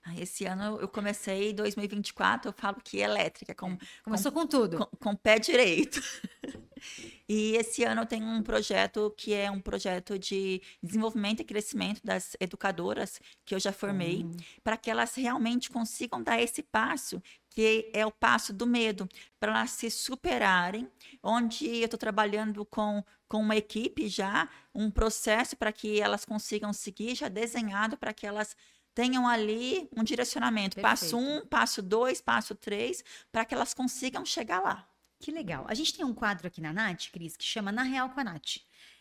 [0.08, 3.52] Ah, esse ano eu comecei 2024, eu falo que elétrica.
[3.56, 4.78] Com, é, Começou com, com tudo.
[4.78, 6.00] Com, com pé direito.
[7.28, 12.00] e esse ano eu tenho um projeto que é um projeto de desenvolvimento e crescimento
[12.04, 14.36] das educadoras que eu já formei, uhum.
[14.62, 19.08] para que elas realmente consigam dar esse passo que é o passo do medo,
[19.40, 20.86] para elas se superarem,
[21.22, 26.70] onde eu estou trabalhando com, com uma equipe já, um processo para que elas consigam
[26.74, 28.54] seguir, já desenhado para que elas
[28.96, 30.82] tenham ali um direcionamento, Perfeito.
[30.82, 34.88] passo um, passo dois, passo três, para que elas consigam chegar lá.
[35.20, 35.66] Que legal.
[35.68, 38.24] A gente tem um quadro aqui na Nath, Cris, que chama Na Real com a
[38.24, 38.56] Nath.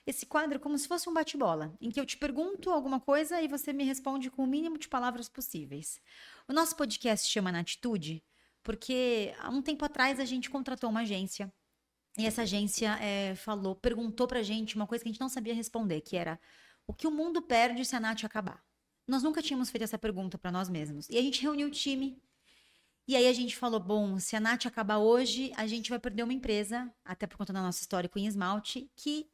[0.05, 3.41] Esse quadro é como se fosse um bate-bola, em que eu te pergunto alguma coisa
[3.41, 6.01] e você me responde com o mínimo de palavras possíveis.
[6.47, 8.21] O nosso podcast chama Na Atitude
[8.63, 11.53] porque há um tempo atrás a gente contratou uma agência
[12.17, 15.53] E essa agência é, falou, perguntou pra gente uma coisa que a gente não sabia
[15.53, 16.39] responder, que era
[16.87, 18.64] o que o mundo perde se a Nath acabar?
[19.07, 21.07] Nós nunca tínhamos feito essa pergunta para nós mesmos.
[21.09, 22.21] E a gente reuniu o time.
[23.07, 26.23] E aí a gente falou: bom, se a Nath acabar hoje, a gente vai perder
[26.23, 29.29] uma empresa, até por conta da nossa história com esmalte, que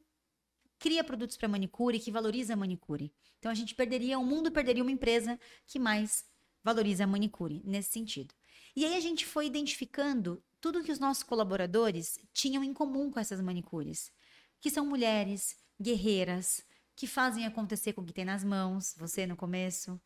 [0.78, 3.12] cria produtos para manicure, que valoriza a manicure.
[3.38, 6.24] Então a gente perderia, o mundo perderia uma empresa que mais
[6.62, 8.34] valoriza a manicure, nesse sentido.
[8.74, 13.18] E aí a gente foi identificando tudo que os nossos colaboradores tinham em comum com
[13.18, 14.12] essas manicures,
[14.60, 16.64] que são mulheres, guerreiras,
[16.96, 20.00] que fazem acontecer com o que tem nas mãos, você no começo,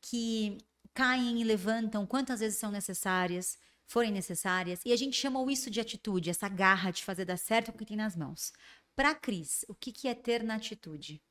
[0.00, 0.58] que
[0.92, 5.80] caem e levantam quantas vezes são necessárias, forem necessárias, e a gente chamou isso de
[5.80, 8.52] atitude, essa garra de fazer dar certo com o que tem nas mãos.
[8.94, 11.22] Para Cris, o que, que é ter na atitude?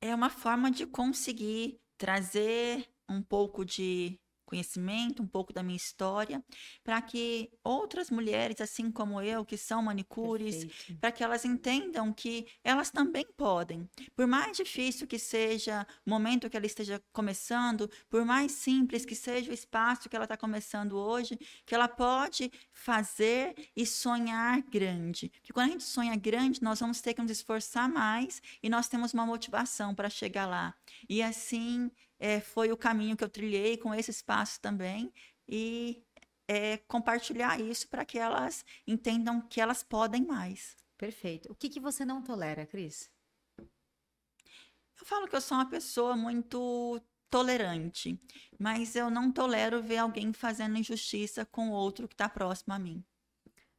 [0.00, 4.20] É uma forma de conseguir trazer um pouco de
[4.54, 6.42] conhecimento, um pouco da minha história,
[6.84, 10.64] para que outras mulheres, assim como eu, que são manicures,
[11.00, 13.88] para que elas entendam que elas também podem.
[14.14, 19.16] Por mais difícil que seja o momento que ela esteja começando, por mais simples que
[19.16, 21.36] seja o espaço que ela está começando hoje,
[21.66, 25.30] que ela pode fazer e sonhar grande.
[25.30, 28.88] Porque quando a gente sonha grande, nós vamos ter que nos esforçar mais e nós
[28.88, 30.74] temos uma motivação para chegar lá.
[31.08, 35.12] E assim é, foi o caminho que eu trilhei com esse espaço também
[35.48, 36.02] e
[36.48, 40.76] é, compartilhar isso para que elas entendam que elas podem mais.
[40.96, 41.50] Perfeito.
[41.50, 43.10] O que, que você não tolera, Cris?
[43.58, 48.18] Eu falo que eu sou uma pessoa muito tolerante,
[48.58, 53.04] mas eu não tolero ver alguém fazendo injustiça com outro que está próximo a mim.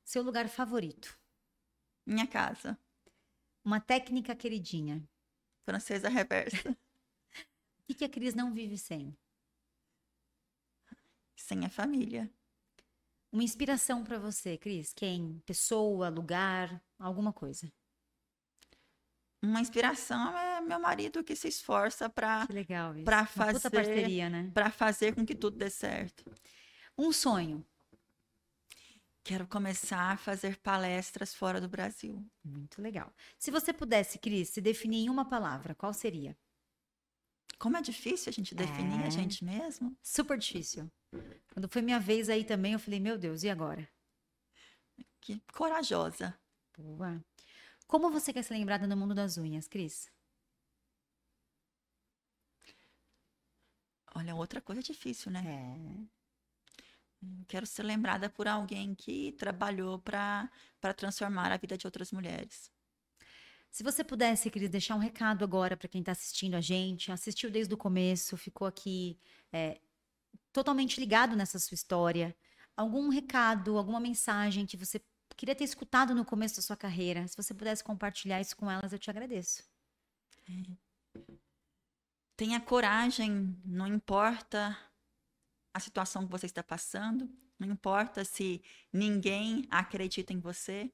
[0.04, 1.18] Seu lugar favorito?
[2.06, 2.78] Minha casa.
[3.64, 5.08] Uma técnica queridinha?
[5.64, 6.78] Francesa reversa.
[7.90, 9.16] O que, a Cris não vive sem?
[11.36, 12.30] Sem a família.
[13.32, 14.94] Uma inspiração para você, Cris?
[14.94, 15.42] Quem?
[15.46, 17.72] Pessoa, lugar, alguma coisa?
[19.42, 22.48] Uma inspiração é meu marido que se esforça para
[23.04, 24.50] para fazer parceria, né?
[24.54, 26.26] Para fazer com que tudo dê certo.
[26.98, 27.64] Um sonho.
[29.24, 32.26] Quero começar a fazer palestras fora do Brasil.
[32.44, 33.14] Muito legal.
[33.38, 36.38] Se você pudesse, Cris, se definir em uma palavra, qual seria?
[37.58, 39.08] Como é difícil a gente definir é.
[39.08, 39.98] a gente mesmo.
[40.02, 40.92] Super difícil.
[41.54, 43.88] Quando foi minha vez aí também, eu falei, meu Deus, e agora?
[45.22, 46.38] Que corajosa.
[46.78, 47.24] Boa.
[47.88, 50.12] Como você quer ser lembrada no mundo das unhas, Cris?
[54.14, 55.44] Olha, outra coisa difícil, né?
[55.46, 56.16] É.
[57.48, 60.50] Quero ser lembrada por alguém que trabalhou para
[60.96, 62.72] transformar a vida de outras mulheres.
[63.76, 67.52] Se você pudesse, Cris, deixar um recado agora para quem está assistindo a gente, assistiu
[67.52, 69.20] desde o começo, ficou aqui
[69.52, 69.82] é,
[70.54, 72.34] totalmente ligado nessa sua história,
[72.78, 75.04] algum recado, alguma mensagem que você
[75.36, 78.94] queria ter escutado no começo da sua carreira, se você pudesse compartilhar isso com elas,
[78.94, 79.62] eu te agradeço.
[80.48, 81.20] É.
[82.38, 84.78] Tenha coragem, não importa
[85.74, 88.64] a situação que você está passando, não importa se
[88.94, 90.90] ninguém acredita em você,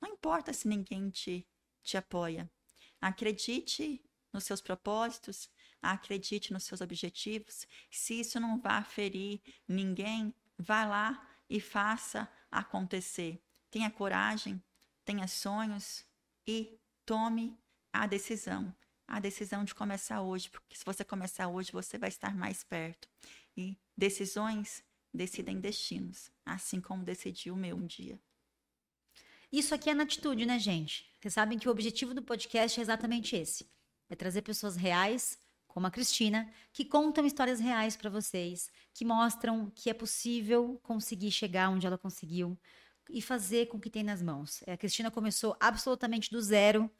[0.00, 1.46] não importa se ninguém te
[1.84, 2.50] te apoia.
[3.00, 5.48] Acredite nos seus propósitos,
[5.80, 7.66] acredite nos seus objetivos.
[7.90, 13.40] Se isso não vai ferir ninguém, vá lá e faça acontecer.
[13.70, 14.62] Tenha coragem,
[15.04, 16.04] tenha sonhos
[16.46, 17.58] e tome
[17.92, 18.74] a decisão.
[19.06, 23.08] A decisão de começar hoje, porque se você começar hoje, você vai estar mais perto.
[23.54, 24.82] E decisões
[25.12, 28.18] decidem destinos, assim como decidiu o meu um dia.
[29.54, 31.06] Isso aqui é na atitude, né, gente?
[31.20, 33.70] Vocês sabem que o objetivo do podcast é exatamente esse:
[34.10, 35.38] é trazer pessoas reais,
[35.68, 41.30] como a Cristina, que contam histórias reais para vocês, que mostram que é possível conseguir
[41.30, 42.58] chegar onde ela conseguiu
[43.08, 44.60] e fazer com o que tem nas mãos.
[44.66, 46.90] É, a Cristina começou absolutamente do zero,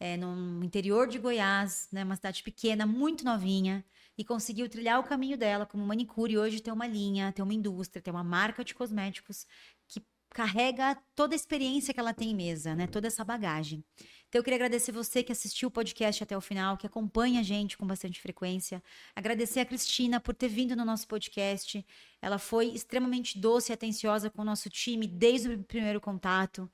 [0.00, 3.84] é, no interior de Goiás, né, uma cidade pequena, muito novinha,
[4.18, 6.36] e conseguiu trilhar o caminho dela como manicure.
[6.36, 9.46] Hoje tem uma linha, tem uma indústria, tem uma marca de cosméticos
[10.32, 12.86] carrega toda a experiência que ela tem em mesa, né?
[12.86, 13.84] Toda essa bagagem.
[14.28, 17.42] Então eu queria agradecer você que assistiu o podcast até o final, que acompanha a
[17.42, 18.82] gente com bastante frequência.
[19.14, 21.84] Agradecer a Cristina por ter vindo no nosso podcast.
[22.20, 26.70] Ela foi extremamente doce e atenciosa com o nosso time desde o primeiro contato.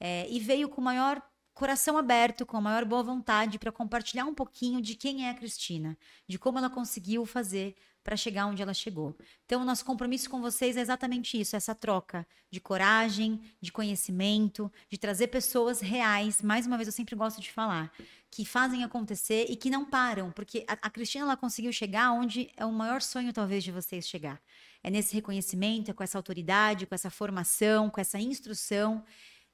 [0.00, 4.24] É, e veio com o maior coração aberto, com a maior boa vontade para compartilhar
[4.24, 8.62] um pouquinho de quem é a Cristina, de como ela conseguiu fazer para chegar onde
[8.62, 9.16] ela chegou.
[9.46, 14.70] Então, o nosso compromisso com vocês é exatamente isso: essa troca de coragem, de conhecimento,
[14.90, 16.42] de trazer pessoas reais.
[16.42, 17.92] Mais uma vez, eu sempre gosto de falar
[18.30, 22.50] que fazem acontecer e que não param, porque a, a Cristina ela conseguiu chegar onde
[22.56, 24.40] é o maior sonho talvez de vocês chegar.
[24.82, 29.04] É nesse reconhecimento, é com essa autoridade, com essa formação, com essa instrução.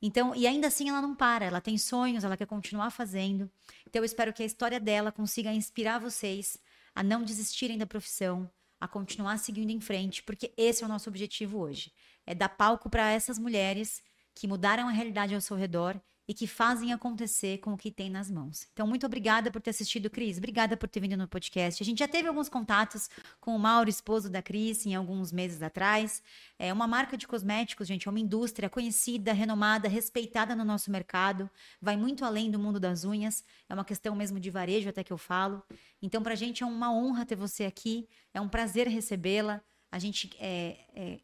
[0.00, 3.50] Então, e ainda assim ela não para, ela tem sonhos, ela quer continuar fazendo.
[3.84, 6.56] Então, eu espero que a história dela consiga inspirar vocês
[6.98, 11.08] a não desistirem da profissão, a continuar seguindo em frente, porque esse é o nosso
[11.08, 11.92] objetivo hoje.
[12.26, 14.02] É dar palco para essas mulheres
[14.34, 18.10] que mudaram a realidade ao seu redor e que fazem acontecer com o que tem
[18.10, 18.68] nas mãos.
[18.74, 20.36] Então, muito obrigada por ter assistido, Cris.
[20.36, 21.82] Obrigada por ter vindo no podcast.
[21.82, 23.08] A gente já teve alguns contatos
[23.40, 26.22] com o Mauro, esposo da Cris, em alguns meses atrás.
[26.58, 31.48] É uma marca de cosméticos, gente, é uma indústria conhecida, renomada, respeitada no nosso mercado.
[31.80, 33.42] Vai muito além do mundo das unhas.
[33.66, 35.62] É uma questão mesmo de varejo, até que eu falo.
[36.02, 38.06] Então, para a gente é uma honra ter você aqui.
[38.34, 39.62] É um prazer recebê-la.
[39.90, 41.20] A gente é, é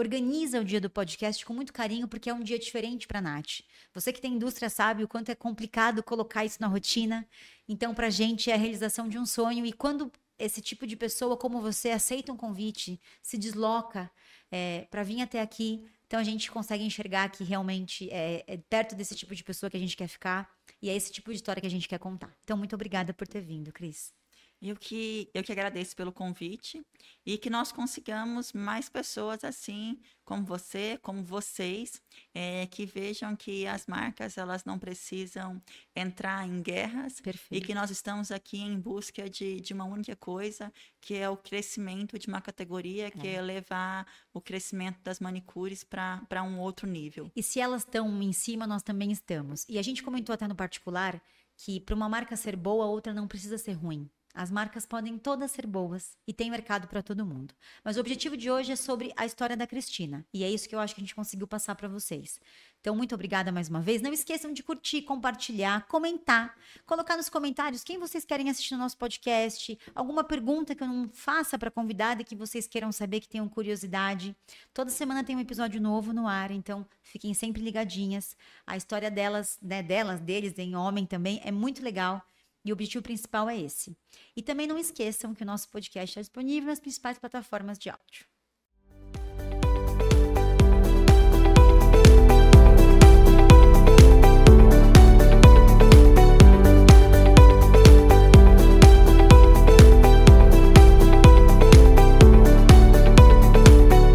[0.00, 3.22] organiza o dia do podcast com muito carinho, porque é um dia diferente para a
[3.22, 3.60] Nath.
[3.94, 7.28] Você que tem indústria sabe o quanto é complicado colocar isso na rotina.
[7.68, 9.64] Então, para a gente é a realização de um sonho.
[9.64, 14.10] E quando esse tipo de pessoa como você aceita um convite, se desloca
[14.50, 18.94] é, para vir até aqui, então a gente consegue enxergar que realmente é, é, perto
[18.94, 20.50] desse tipo de pessoa que a gente quer ficar
[20.82, 22.34] e é esse tipo de história que a gente quer contar.
[22.42, 24.19] Então, muito obrigada por ter vindo, Cris.
[24.62, 26.84] Eu que, eu que agradeço pelo convite
[27.24, 32.00] e que nós consigamos mais pessoas assim como você, como vocês,
[32.32, 35.60] é, que vejam que as marcas elas não precisam
[35.96, 37.60] entrar em guerras Perfeito.
[37.60, 41.36] e que nós estamos aqui em busca de, de uma única coisa, que é o
[41.36, 46.86] crescimento de uma categoria, que é, é levar o crescimento das manicures para um outro
[46.86, 47.28] nível.
[47.34, 49.66] E se elas estão em cima, nós também estamos.
[49.68, 51.20] E a gente comentou até no particular
[51.56, 54.08] que para uma marca ser boa, a outra não precisa ser ruim.
[54.32, 57.52] As marcas podem todas ser boas e tem mercado para todo mundo.
[57.84, 60.24] Mas o objetivo de hoje é sobre a história da Cristina.
[60.32, 62.40] E é isso que eu acho que a gente conseguiu passar para vocês.
[62.80, 64.00] Então, muito obrigada mais uma vez.
[64.00, 66.54] Não esqueçam de curtir, compartilhar, comentar,
[66.86, 71.10] colocar nos comentários quem vocês querem assistir no nosso podcast, alguma pergunta que eu não
[71.12, 74.34] faça para convidada que vocês queiram saber, que tenham curiosidade.
[74.72, 78.34] Toda semana tem um episódio novo no ar, então fiquem sempre ligadinhas.
[78.66, 82.24] A história delas, né, delas, deles, em homem também, é muito legal.
[82.64, 83.96] E o objetivo principal é esse.
[84.36, 88.26] E também não esqueçam que o nosso podcast está disponível nas principais plataformas de áudio.